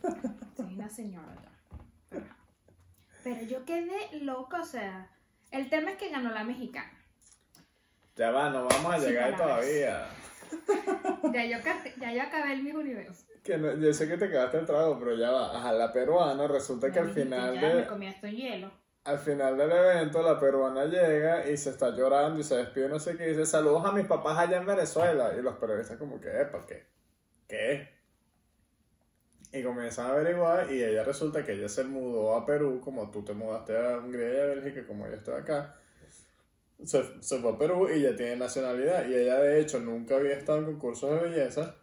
Soy 0.57 0.75
una 0.75 0.89
señora 0.89 1.35
ya. 1.43 2.21
Pero, 3.23 3.43
yo 3.43 3.65
quedé 3.67 4.21
loca, 4.23 4.61
o 4.63 4.65
sea, 4.65 5.11
el 5.51 5.69
tema 5.69 5.91
es 5.93 5.97
que 5.99 6.09
ganó 6.11 6.31
la 6.33 6.43
mexicana. 6.45 6.91
Ya 8.17 8.31
va, 8.31 8.51
no 8.51 8.65
vamos 8.67 8.95
a 8.95 8.99
Sí, 8.99 9.07
llegar 9.07 9.37
todavía. 9.37 10.07
Ya 11.33 11.45
yo, 11.45 11.59
ya 12.01 12.13
yo 12.13 12.23
acabé 12.23 12.55
el 12.55 12.63
mi 12.65 12.73
universo. 12.73 13.25
Que 13.45 13.57
no- 13.57 13.73
yo 13.77 13.93
sé 13.95 14.09
que 14.09 14.17
te 14.17 14.29
quedaste 14.29 14.59
el 14.59 14.67
trago, 14.67 14.99
pero 14.99 15.15
ya 15.17 15.31
va. 15.31 15.57
Ajá, 15.57 15.71
la 15.73 15.93
peruana 15.93 16.49
resulta 16.49 16.89
que 16.89 16.97
Ya 16.97 17.03
al 17.03 17.11
final 17.11 17.55
ya 17.55 17.69
de, 17.69 17.75
me 17.83 17.87
comí 17.87 18.07
esto 18.09 18.27
en 18.27 18.35
hielo. 18.37 18.73
Al 19.05 19.19
final 19.19 19.57
del 19.57 19.73
evento, 19.73 20.23
la 20.23 20.39
peruana 20.39 20.85
llega 20.85 21.49
y 21.49 21.57
se 21.57 21.71
está 21.71 21.91
llorando 21.91 22.41
y 22.41 22.45
se 22.45 22.57
despide, 22.57 22.89
no 22.89 23.01
sé 23.01 23.17
qué, 23.17 23.27
y 23.27 23.31
dice, 23.31 23.47
saludos 23.47 23.85
a 23.87 23.93
mis 23.93 24.07
papás 24.07 24.39
allá 24.39 24.59
en 24.59 24.67
Venezuela. 24.67 25.33
Y 25.39 25.43
los 25.43 25.57
periodistas 25.57 25.97
como 25.97 26.21
que, 26.21 26.31
¿qué? 26.69 26.87
¿Qué? 27.49 28.01
Y 29.53 29.63
comienzan 29.65 30.07
a 30.07 30.11
averiguar 30.11 30.71
y 30.71 30.85
ella 30.85 31.03
resulta 31.03 31.45
que 31.45 31.53
ella 31.53 31.69
se 31.69 31.83
mudó 31.85 32.37
a 32.37 32.47
Perú, 32.47 32.81
como 32.81 33.11
tú 33.11 33.25
te 33.25 33.33
mudaste 33.33 33.77
a 33.77 33.99
Hungría 33.99 34.33
y 34.33 34.41
a 34.41 34.45
Bélgica, 34.47 34.87
como 34.87 35.09
yo 35.09 35.15
estoy 35.15 35.35
acá. 35.35 35.77
Se, 36.85 37.23
se 37.23 37.39
fue 37.41 37.53
a 37.53 37.59
Perú 37.59 37.89
y 37.89 38.03
ya 38.03 38.15
tiene 38.15 38.37
nacionalidad. 38.37 39.09
Y 39.09 39.15
ella 39.15 39.41
de 39.41 39.61
hecho 39.61 39.81
nunca 39.81 40.17
había 40.17 40.35
estado 40.35 40.59
en 40.59 40.67
concursos 40.67 41.11
de 41.11 41.29
belleza. 41.29 41.75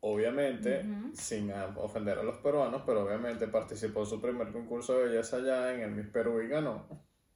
Obviamente, 0.00 0.84
sin 1.14 1.52
ofender 1.76 2.18
a 2.18 2.22
los 2.22 2.36
peruanos, 2.38 2.82
pero 2.86 3.04
obviamente 3.04 3.48
participó 3.48 4.00
en 4.00 4.06
su 4.06 4.20
primer 4.20 4.52
concurso 4.52 4.96
de 4.98 5.08
belleza 5.08 5.38
allá 5.38 5.74
en 5.74 5.80
el 5.80 5.90
Miss 5.90 6.06
Perú 6.06 6.40
y 6.40 6.48
ganó. 6.48 6.86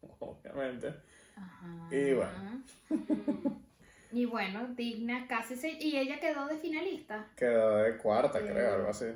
Obviamente. 0.20 0.94
Ajá. 1.36 1.88
Y 1.90 2.12
bueno. 2.14 2.64
Y 4.14 4.26
bueno, 4.26 4.68
digna, 4.76 5.26
casi 5.26 5.56
se... 5.56 5.70
Y 5.70 5.96
ella 5.96 6.20
quedó 6.20 6.46
de 6.46 6.58
finalista. 6.58 7.28
Quedó 7.34 7.78
de 7.78 7.96
cuarta, 7.96 8.40
Sí. 8.40 8.44
creo, 8.46 8.74
algo 8.74 8.90
así. 8.90 9.06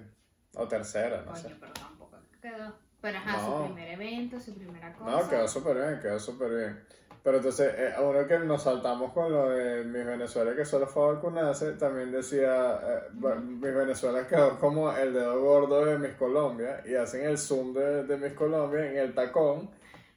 O 0.54 0.66
tercera, 0.66 1.18
no 1.18 1.32
Coño, 1.32 1.36
sé. 1.36 1.56
pero 1.60 1.72
tampoco 1.74 2.16
quedó. 2.40 2.74
Pero 3.02 3.18
ajá, 3.18 3.36
No. 3.36 3.58
su 3.58 3.64
primer 3.74 3.90
evento, 3.90 4.40
su 4.40 4.54
primera 4.54 4.94
cosa. 4.94 5.10
No, 5.10 5.28
quedó 5.28 5.46
súper 5.46 5.76
bien, 5.76 6.00
quedó 6.00 6.18
súper 6.18 6.48
bien. 6.48 6.84
Pero 7.26 7.38
entonces, 7.38 7.74
eh, 7.76 7.92
uno 8.00 8.24
que 8.24 8.38
nos 8.38 8.62
saltamos 8.62 9.12
con 9.12 9.32
lo 9.32 9.48
de 9.48 9.82
Miss 9.82 10.06
Venezuela 10.06 10.54
que 10.54 10.64
solo 10.64 10.86
fue 10.86 11.02
a 11.08 11.12
vacunarse, 11.14 11.72
también 11.72 12.12
decía, 12.12 12.78
eh, 12.86 13.00
Miss 13.14 13.74
Venezuela 13.74 14.28
quedó 14.28 14.56
como 14.60 14.92
el 14.92 15.12
dedo 15.12 15.40
gordo 15.40 15.84
de 15.84 15.98
Miss 15.98 16.14
Colombia, 16.14 16.84
y 16.86 16.94
hacen 16.94 17.24
el 17.26 17.36
zoom 17.36 17.74
de, 17.74 18.04
de 18.04 18.16
Miss 18.16 18.34
Colombia 18.34 18.88
en 18.88 18.96
el 18.98 19.12
tacón, 19.12 19.68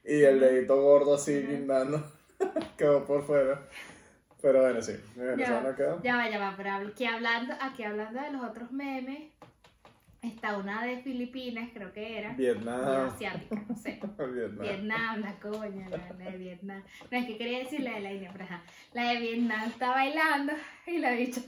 y 0.04 0.22
el 0.22 0.38
dedito 0.38 0.80
gordo 0.80 1.16
así 1.16 1.36
Ujú. 1.36 1.48
guindando, 1.50 2.00
quedó 2.78 3.04
por 3.04 3.24
fuera. 3.24 3.60
Pero 4.40 4.60
bueno, 4.60 4.80
sí, 4.80 4.92
Miss 5.16 5.16
Ya, 5.16 5.24
Venezuela 5.34 5.74
quedó. 5.74 6.02
ya 6.04 6.14
va, 6.14 6.30
ya 6.30 6.38
va, 6.38 6.54
pero 6.56 6.94
que 6.94 7.08
hablando, 7.08 7.54
aquí 7.60 7.82
hablando 7.82 8.20
de 8.20 8.30
los 8.30 8.44
otros 8.44 8.70
memes, 8.70 9.32
está 10.40 10.56
una 10.56 10.82
de 10.86 11.02
Filipinas, 11.02 11.68
creo 11.74 11.92
que 11.92 12.18
era, 12.18 12.32
Vietnam. 12.32 13.08
asiática, 13.08 13.62
no 13.68 13.76
sé. 13.76 14.00
Vietnam. 14.18 14.62
Vietnam, 14.62 15.20
la 15.20 15.38
coña, 15.38 15.88
la, 15.90 15.98
la 16.18 16.30
de 16.30 16.38
Vietnam. 16.38 16.82
No, 17.10 17.18
es 17.18 17.26
que 17.26 17.36
quería 17.36 17.58
decir 17.58 17.80
la 17.80 17.92
de 17.92 18.00
la 18.00 18.12
India, 18.12 18.30
pero 18.32 18.44
ajá. 18.44 18.62
La 18.94 19.10
de 19.10 19.20
Vietnam 19.20 19.68
está 19.68 19.90
bailando 19.90 20.54
y 20.86 20.98
la 20.98 21.10
bicha 21.12 21.42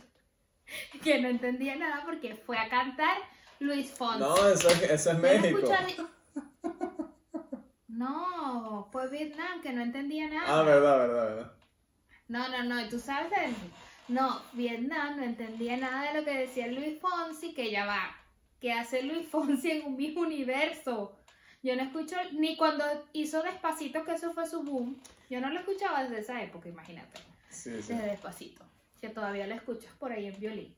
que 1.03 1.21
no 1.23 1.29
entendía 1.29 1.75
nada 1.77 2.03
porque 2.05 2.35
fue 2.35 2.59
a 2.59 2.69
cantar 2.69 3.17
Luis 3.61 3.91
Fonsi. 3.91 4.21
No, 4.21 4.49
eso 4.49 4.69
es, 4.69 4.83
eso 4.83 5.13
es 5.13 5.19
México. 5.19 5.73
No, 7.89 8.89
fue 8.93 9.09
Vietnam 9.09 9.63
que 9.63 9.73
no 9.73 9.81
entendía 9.81 10.29
nada. 10.29 10.61
Ah, 10.61 10.63
verdad, 10.65 10.99
verdad, 10.99 11.25
verdad. 11.25 11.53
No, 12.29 12.49
no, 12.49 12.63
no, 12.65 12.81
y 12.81 12.89
tú 12.91 12.99
sabes 12.99 13.31
de 13.31 13.55
No, 14.09 14.43
Vietnam 14.53 15.17
no 15.17 15.23
entendía 15.23 15.79
nada 15.79 16.13
de 16.13 16.21
lo 16.21 16.25
que 16.27 16.37
decía 16.39 16.67
Luis 16.67 17.01
Fonsi, 17.01 17.55
que 17.55 17.71
ya 17.71 17.87
va. 17.87 18.22
Que 18.63 18.73
hace 18.73 19.03
Luis 19.03 19.27
Fonsi 19.31 19.73
en 19.73 19.85
un 19.85 19.97
mismo 19.97 20.23
universo? 20.23 21.19
Yo 21.63 21.77
no 21.77 21.83
escucho, 21.83 22.17
ni 22.33 22.57
cuando 22.57 22.85
hizo 23.13 23.43
Despacito, 23.43 24.05
que 24.05 24.15
eso 24.15 24.33
fue 24.33 24.47
su 24.47 24.63
boom, 24.63 25.01
yo 25.29 25.41
no 25.41 25.51
lo 25.51 25.61
escuchaba 25.61 26.03
desde 26.03 26.21
esa 26.21 26.43
época, 26.43 26.69
imagínate. 26.69 27.21
Sí, 27.51 27.83
sí. 27.83 27.93
Desde 27.93 28.07
Despacito, 28.07 28.65
que 29.01 29.11
todavía 29.11 29.47
lo 29.47 29.55
escuchas 29.55 29.93
por 29.99 30.11
ahí 30.11 30.27
en 30.27 30.41
violín. 30.41 30.77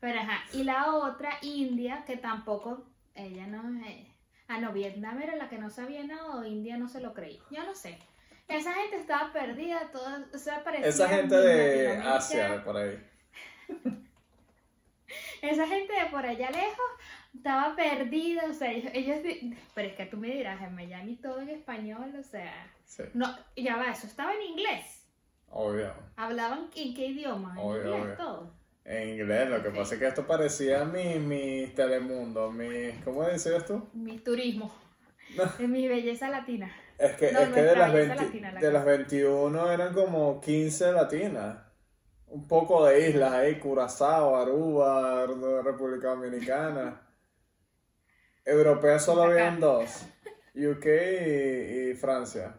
Pero 0.00 0.18
ajá, 0.20 0.44
y 0.52 0.64
la 0.64 0.94
otra, 0.94 1.38
India, 1.42 2.04
que 2.06 2.16
tampoco, 2.16 2.84
ella 3.14 3.46
no 3.46 3.82
es... 3.86 4.08
Ah, 4.48 4.58
no, 4.58 4.72
Vietnam 4.72 5.20
era 5.22 5.36
la 5.36 5.48
que 5.48 5.58
no 5.58 5.70
sabía 5.70 6.04
nada 6.04 6.36
o 6.36 6.44
India 6.44 6.76
no 6.76 6.88
se 6.88 7.00
lo 7.00 7.14
creía. 7.14 7.40
Yo 7.50 7.64
no 7.64 7.74
sé. 7.74 7.98
Esa 8.46 8.72
gente 8.74 8.96
estaba 8.96 9.32
perdida, 9.32 9.90
todo, 9.90 10.24
o 10.32 10.38
sea, 10.38 10.62
parecía 10.62 10.88
Esa 10.88 11.08
gente 11.08 11.34
de. 11.34 11.96
Asia, 11.96 12.52
de 12.52 12.58
por 12.60 12.76
ahí. 12.76 13.04
Esa 15.42 15.66
gente 15.66 15.92
de 15.92 16.06
por 16.06 16.24
allá 16.24 16.50
lejos 16.50 16.86
estaba 17.36 17.76
perdida, 17.76 18.44
o 18.50 18.54
sea, 18.54 18.70
ellos, 18.72 19.18
pero 19.74 19.88
es 19.88 19.94
que 19.96 20.06
tú 20.06 20.16
me 20.16 20.28
dirás, 20.28 20.60
en 20.62 20.74
Miami 20.74 21.16
todo 21.16 21.40
en 21.40 21.50
español, 21.50 22.14
o 22.18 22.22
sea, 22.22 22.72
Sí, 22.84 23.02
no, 23.14 23.26
ya 23.56 23.76
va, 23.76 23.90
eso 23.90 24.06
estaba 24.06 24.32
en 24.34 24.42
inglés. 24.42 25.06
obvio. 25.48 25.92
¿Hablaban 26.16 26.70
en 26.76 26.94
qué 26.94 27.06
idioma? 27.06 27.60
En 27.60 27.66
Obvio, 27.66 27.84
inglés, 27.86 28.02
obvio. 28.02 28.16
todo. 28.16 28.52
En 28.84 29.08
inglés, 29.10 29.48
lo 29.50 29.62
que 29.62 29.70
pasa 29.70 29.94
es 29.94 30.00
que 30.00 30.06
esto 30.08 30.26
parecía 30.26 30.84
mi, 30.84 31.18
mi 31.18 31.66
Telemundo, 31.74 32.50
mi... 32.52 32.92
¿Cómo 33.04 33.24
decías 33.24 33.64
tú? 33.66 33.90
Mi 33.92 34.18
turismo, 34.20 34.72
No. 35.36 35.44
mi 35.68 35.88
belleza 35.88 36.28
latina. 36.30 36.72
Es 36.98 37.14
que, 37.16 37.32
No, 37.32 37.40
es 37.40 37.50
que 37.50 37.62
de, 37.62 37.76
las 37.76 37.92
belleza 37.92 38.14
20 38.14 38.14
latina, 38.14 38.52
la 38.52 38.60
de 38.60 38.70
las 38.72 38.84
21 38.84 39.70
eran 39.72 39.92
como 39.94 40.40
15 40.40 40.92
latinas. 40.92 41.58
Un 42.28 42.46
poco 42.48 42.86
de 42.86 43.10
islas 43.10 43.32
ahí, 43.32 43.58
Curazao, 43.58 44.36
Aruba, 44.36 45.26
República 45.62 46.08
Dominicana. 46.08 47.00
Europeas 48.46 49.04
solo 49.04 49.24
habían 49.24 49.60
dos, 49.60 50.06
UK 50.54 50.86
y, 50.86 51.90
y 51.90 51.94
Francia. 51.94 52.56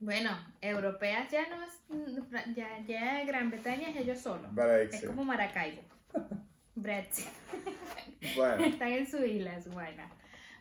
Bueno, 0.00 0.30
europeas 0.60 1.28
ya 1.30 1.48
no 1.48 1.56
es, 1.64 2.54
ya, 2.54 2.78
ya 2.86 3.24
Gran 3.24 3.50
Bretaña 3.50 3.90
es 3.90 3.96
ellos 3.96 4.20
solos. 4.20 4.46
Es 4.46 4.54
Brexit. 4.54 5.06
como 5.06 5.24
Maracaibo. 5.24 5.82
Brexit. 6.76 7.26
Bueno, 8.36 8.64
Están 8.64 8.92
en 8.92 9.10
su 9.10 9.18
isla, 9.24 9.56
es 9.56 9.68
buena. 9.68 10.08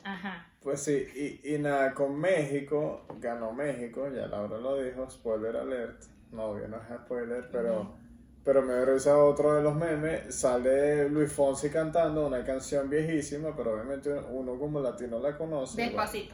Ajá. 0.04 0.50
pues 0.62 0.82
sí, 0.84 1.06
y, 1.44 1.56
y 1.56 1.60
nada, 1.60 1.94
con 1.94 2.18
México, 2.20 3.06
ganó 3.20 3.52
México, 3.52 4.10
ya 4.10 4.26
Laura 4.28 4.58
lo 4.58 4.82
dijo, 4.82 5.10
spoiler 5.10 5.58
alert. 5.58 6.02
No, 6.32 6.58
no 6.58 6.78
es 6.78 7.02
spoiler, 7.06 7.50
pero, 7.52 7.98
pero 8.48 8.62
me 8.62 8.86
revisa 8.86 9.18
otro 9.18 9.56
de 9.56 9.62
los 9.62 9.76
memes. 9.76 10.34
Sale 10.34 11.10
Luis 11.10 11.30
Fonsi 11.34 11.70
cantando 11.70 12.26
una 12.26 12.46
canción 12.46 12.90
viejísima, 12.90 13.54
pero 13.54 13.74
obviamente 13.74 14.10
uno 14.32 14.58
como 14.58 14.80
latino 14.80 15.20
la 15.20 15.38
conoce. 15.38 15.82
Despacito. 15.82 16.34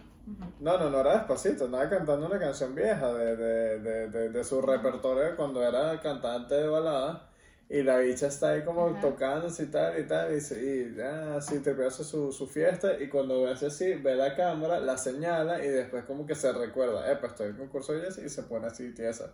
No, 0.60 0.78
no, 0.78 0.92
no 0.92 1.00
era 1.00 1.16
despacito, 1.18 1.66
estaba 1.66 1.90
cantando 1.90 2.28
una 2.28 2.38
canción 2.38 2.76
vieja 2.76 3.12
de, 3.16 3.36
de, 3.36 3.80
de, 3.80 4.10
de, 4.10 4.30
de 4.30 4.44
su 4.44 4.62
repertorio 4.62 5.24
de 5.24 5.36
cuando 5.36 5.64
era 5.64 6.00
cantante 6.02 6.54
de 6.54 6.68
balada. 6.68 7.30
Y 7.68 7.82
la 7.82 7.98
bicha 7.98 8.28
está 8.28 8.52
ahí 8.52 8.64
como 8.64 8.90
Ajá. 8.90 9.02
tocándose 9.02 9.64
y 9.64 9.68
tal 9.72 10.00
y 10.00 10.04
tal. 10.08 10.32
Y, 10.34 10.38
y 10.38 10.96
ya, 10.96 11.36
así 11.38 11.62
te 11.64 11.72
hace 11.84 12.04
su, 12.04 12.32
su 12.32 12.46
fiesta. 12.46 12.94
Y 13.02 13.10
cuando 13.10 13.48
hace 13.48 13.66
así, 13.68 13.96
ve 13.96 14.14
la 14.16 14.36
cámara, 14.36 14.80
la 14.80 14.98
señala 15.00 15.66
y 15.66 15.70
después 15.70 16.04
como 16.06 16.28
que 16.28 16.36
se 16.36 16.52
recuerda, 16.54 17.12
eh, 17.12 17.16
pues 17.20 17.32
estoy 17.32 17.48
en 17.50 17.58
concurso 17.58 17.98
y 17.98 18.06
así, 18.06 18.22
y 18.24 18.30
se 18.30 18.44
pone 18.44 18.68
así 18.68 18.94
tiesa. 18.94 19.34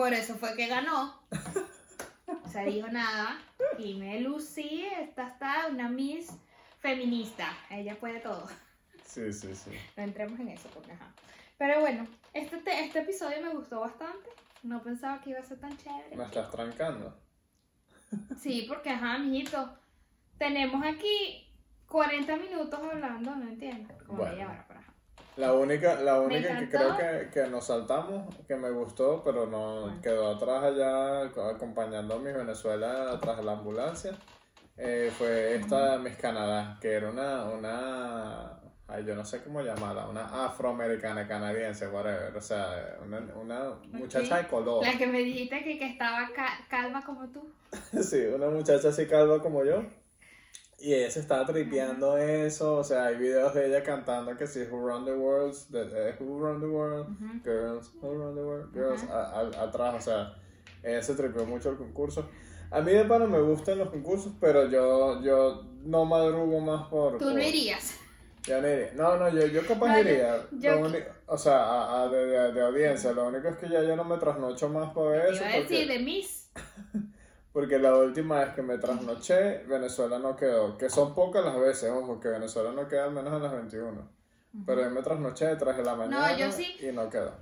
Por 0.00 0.14
eso 0.14 0.34
fue 0.36 0.56
que 0.56 0.66
ganó. 0.66 1.20
O 2.42 2.48
sea, 2.48 2.62
dijo 2.64 2.88
nada. 2.88 3.38
Y 3.76 3.92
me 3.94 4.18
lucí, 4.20 4.86
esta 4.98 5.28
está 5.28 5.66
una 5.68 5.90
Miss 5.90 6.30
feminista. 6.78 7.46
Ella 7.68 7.98
puede 8.00 8.18
todo. 8.20 8.48
Sí, 9.04 9.30
sí, 9.30 9.54
sí. 9.54 9.72
No 9.98 10.02
entremos 10.04 10.40
en 10.40 10.48
eso, 10.48 10.70
porque 10.72 10.92
ajá. 10.92 11.12
Pero 11.58 11.80
bueno, 11.80 12.06
este, 12.32 12.56
te- 12.58 12.86
este 12.86 13.00
episodio 13.00 13.42
me 13.42 13.50
gustó 13.50 13.80
bastante. 13.80 14.30
No 14.62 14.82
pensaba 14.82 15.20
que 15.20 15.30
iba 15.30 15.40
a 15.40 15.42
ser 15.42 15.60
tan 15.60 15.76
chévere. 15.76 16.16
Me 16.16 16.24
estás 16.24 16.50
trancando. 16.50 17.14
Sí, 18.40 18.64
porque 18.68 18.88
ajá, 18.88 19.18
mijito. 19.18 19.76
Tenemos 20.38 20.82
aquí 20.82 21.52
40 21.88 22.36
minutos 22.36 22.80
hablando, 22.82 23.36
no 23.36 23.48
entiendo. 23.48 23.92
Como 24.06 24.20
Bueno. 24.20 24.32
media 24.32 24.48
hora. 24.48 24.66
La 25.40 25.52
única, 25.54 25.94
la 26.02 26.20
única 26.20 26.58
que 26.58 26.68
creo 26.68 26.96
que, 26.96 27.30
que 27.32 27.46
nos 27.48 27.66
saltamos, 27.66 28.34
que 28.46 28.56
me 28.56 28.70
gustó, 28.70 29.22
pero 29.24 29.46
no 29.46 29.86
Ah. 29.86 29.98
quedó 30.02 30.28
atrás 30.30 30.62
allá 30.64 31.22
acompañando 31.50 32.14
a 32.14 32.18
mi 32.18 32.32
Venezuela 32.32 33.10
atrás 33.12 33.38
de 33.38 33.44
la 33.44 33.52
ambulancia, 33.52 34.12
eh, 34.76 35.10
fue 35.16 35.56
esta 35.56 35.98
Miss 35.98 36.16
Canadá, 36.16 36.78
que 36.80 36.92
era 36.92 37.10
una, 37.10 37.44
una, 37.44 38.60
ay, 38.88 39.04
yo 39.04 39.14
no 39.14 39.24
sé 39.24 39.42
cómo 39.42 39.60
llamarla, 39.62 40.06
una 40.08 40.46
afroamericana 40.46 41.26
canadiense, 41.26 41.86
whatever, 41.88 42.36
o 42.36 42.40
sea, 42.40 42.96
una, 43.04 43.18
una 43.34 43.70
muchacha 43.92 44.38
de 44.38 44.46
color. 44.48 44.84
La 44.84 44.96
que 44.96 45.06
me 45.06 45.18
dijiste 45.20 45.62
que, 45.64 45.78
que 45.78 45.86
estaba 45.86 46.28
ca- 46.34 46.58
calma 46.68 47.04
como 47.04 47.28
tú. 47.28 47.52
Sí, 48.02 48.20
una 48.34 48.48
muchacha 48.48 48.88
así 48.88 49.06
calva 49.06 49.40
como 49.40 49.64
yo. 49.64 49.84
Y 50.80 50.94
ella 50.94 51.10
se 51.10 51.20
estaba 51.20 51.44
tripeando 51.44 52.16
eso, 52.16 52.76
o 52.78 52.84
sea, 52.84 53.04
hay 53.06 53.16
videos 53.16 53.52
de 53.54 53.66
ella 53.66 53.82
cantando 53.82 54.34
que 54.36 54.46
sí, 54.46 54.60
Who 54.70 54.88
Run 54.88 55.04
the 55.04 55.12
World, 55.12 55.54
de, 55.68 56.14
Who 56.18 56.38
Run 56.40 56.60
the 56.60 56.66
World, 56.66 57.06
Ujú. 57.10 57.42
Girls, 57.44 57.92
Who 58.00 58.14
Run 58.14 58.34
the 58.34 58.40
World, 58.42 58.72
Girls, 58.72 59.02
Ajá. 59.04 59.14
a- 59.30 59.40
a- 59.40 59.62
atrás, 59.64 59.94
o 59.96 60.00
sea, 60.00 60.34
ella 60.82 61.02
se 61.02 61.14
tripeó 61.14 61.44
mucho 61.44 61.68
el 61.70 61.76
concurso. 61.76 62.26
A 62.70 62.80
mí 62.80 62.92
de 62.92 63.04
pana 63.04 63.26
me 63.26 63.40
gustan 63.42 63.76
los 63.78 63.90
concursos, 63.90 64.32
pero 64.40 64.70
yo, 64.70 65.20
yo 65.22 65.64
no 65.84 66.04
madrugo 66.06 66.60
más 66.60 66.88
por... 66.88 67.18
Tú 67.18 67.26
por- 67.26 67.34
no 67.34 67.42
irías. 67.42 67.96
yo 68.46 68.62
no 68.62 68.68
iría. 68.68 68.92
No, 68.94 69.16
no, 69.18 69.28
yo, 69.28 69.46
yo 69.48 69.66
capaz 69.66 69.88
No, 69.88 69.98
iría. 70.00 70.46
yo 70.52 70.80
o 71.26 71.36
sea, 71.36 71.58
a, 71.62 72.02
a 72.04 72.08
de, 72.08 72.24
de- 72.26 72.52
de 72.52 72.60
audiencia. 72.62 73.12
Lo 73.12 73.26
único 73.28 73.48
es 73.48 73.56
que 73.56 73.68
ya 73.68 73.82
yo 73.82 73.96
no 73.96 74.04
me 74.04 74.16
trasnocho 74.16 74.68
más 74.70 74.92
por 74.92 75.12
Te 75.12 75.30
eso. 75.30 75.34
iba 75.44 75.46
a 75.46 75.48
decir 75.60 75.62
Porque, 75.62 75.86
de 75.86 75.98
Miss. 75.98 76.50
porque 77.52 77.78
la 77.78 77.96
última 77.96 78.40
vez 78.40 78.54
que 78.54 78.62
me 78.62 78.78
trasnoché, 78.78 79.64
Venezuela 79.64 80.18
no 80.18 80.36
quedó. 80.36 80.78
Que 80.78 80.88
son 80.88 81.14
pocas 81.14 81.44
las 81.44 81.58
veces, 81.58 81.90
ojo, 81.90 82.20
que 82.20 82.28
Venezuela 82.28 82.72
no 82.72 82.86
queda 82.86 83.04
al 83.04 83.12
menos 83.12 83.32
en 83.34 83.42
las 83.42 83.52
21. 83.52 84.08
Pero 84.66 84.82
yo 84.82 84.90
me 84.90 85.02
trasnoché 85.02 85.46
de 85.56 85.82
la 85.84 85.94
mañana 85.94 86.36
yo 86.36 86.50
sí. 86.50 86.76
y 86.80 86.92
no 86.92 87.08
quedó. 87.08 87.34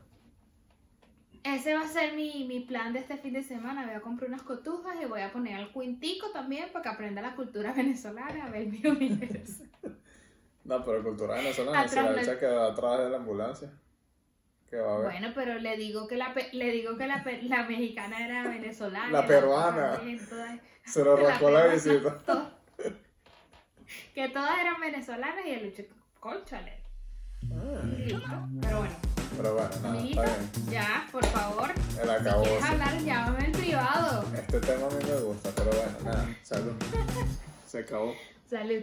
Ese 1.44 1.73
va 1.75 1.83
a 1.83 1.88
ser 1.88 2.14
mi, 2.14 2.44
mi 2.47 2.61
plan 2.61 2.92
de 2.92 2.99
este 2.99 3.16
fin 3.16 3.33
de 3.33 3.42
semana. 3.42 3.87
Voy 3.87 3.94
a 3.94 4.01
comprar 4.01 4.29
unas 4.29 4.42
cotufas 4.42 4.97
y 5.01 5.07
voy 5.07 5.23
a 5.23 5.33
poner 5.33 5.57
al 5.57 5.73
cuintico 5.73 6.31
también 6.31 6.71
para 6.73 6.83
que 6.83 6.88
aprenda 6.90 7.23
la 7.23 7.35
cultura 7.35 7.73
venezolana, 7.77 8.47
a 8.47 8.51
ver 8.51 8.66
mi 8.66 8.83
universo. 8.87 9.64
No, 10.64 10.85
pero 10.85 11.03
cultura 11.03 11.37
venezolana, 11.37 11.81
Atrás 11.81 12.05
la 12.05 12.11
no- 12.12 12.18
bicha 12.18 12.38
quedó 12.38 12.62
atrás 12.64 12.99
de 12.99 13.11
la 13.11 13.16
ambulancia. 13.16 13.71
Que 13.71 13.77
va 13.77 13.77
a 13.77 13.77
ver. 13.77 14.58
Bueno, 14.70 15.33
pero 15.35 15.54
le 15.59 15.76
digo 15.76 16.07
que 16.07 16.16
la, 16.16 16.35
pe- 16.35 16.50
le 16.52 16.70
digo 16.70 16.96
que 16.98 17.07
la, 17.07 17.24
pe- 17.24 17.42
la 17.42 17.64
mexicana 17.64 18.24
era 18.24 18.42
venezolana. 18.48 19.11
La 19.11 19.26
peruana. 19.26 20.00
todas- 20.28 20.61
Se 20.85 21.02
lo 21.04 21.14
arrancó 21.14 21.50
la, 21.50 21.66
visita. 21.68 22.18
que 24.14 24.28
todas 24.28 24.59
eran 24.61 24.81
venezolanas 24.81 25.46
y 25.46 25.50
el 25.50 25.64
lucho, 25.66 25.83
conchale. 26.20 26.83
Ah. 27.50 28.46
Pero 28.61 28.78
bueno, 28.78 28.94
pero 29.37 29.54
bueno, 29.54 29.70
nada, 29.83 29.88
amiguito, 29.90 30.22
está 30.24 30.37
bien. 30.37 30.70
ya, 30.70 31.07
por 31.12 31.24
favor. 31.26 31.70
El 31.70 32.04
Si 32.04 32.11
acabó. 32.11 32.42
quieres 32.42 32.64
hablar, 32.64 32.98
llámame 32.98 33.44
en 33.46 33.52
privado. 33.52 34.24
Este 34.35 34.61
tema 34.61 34.87
a 34.87 34.90
mí 34.90 35.04
me 35.04 35.20
gusta, 35.20 35.50
pero 35.57 35.70
bueno, 35.70 35.98
nada, 36.04 36.28
salud. 36.42 36.72
Se 37.66 37.78
acabó. 37.78 38.14
Salud. 38.50 38.83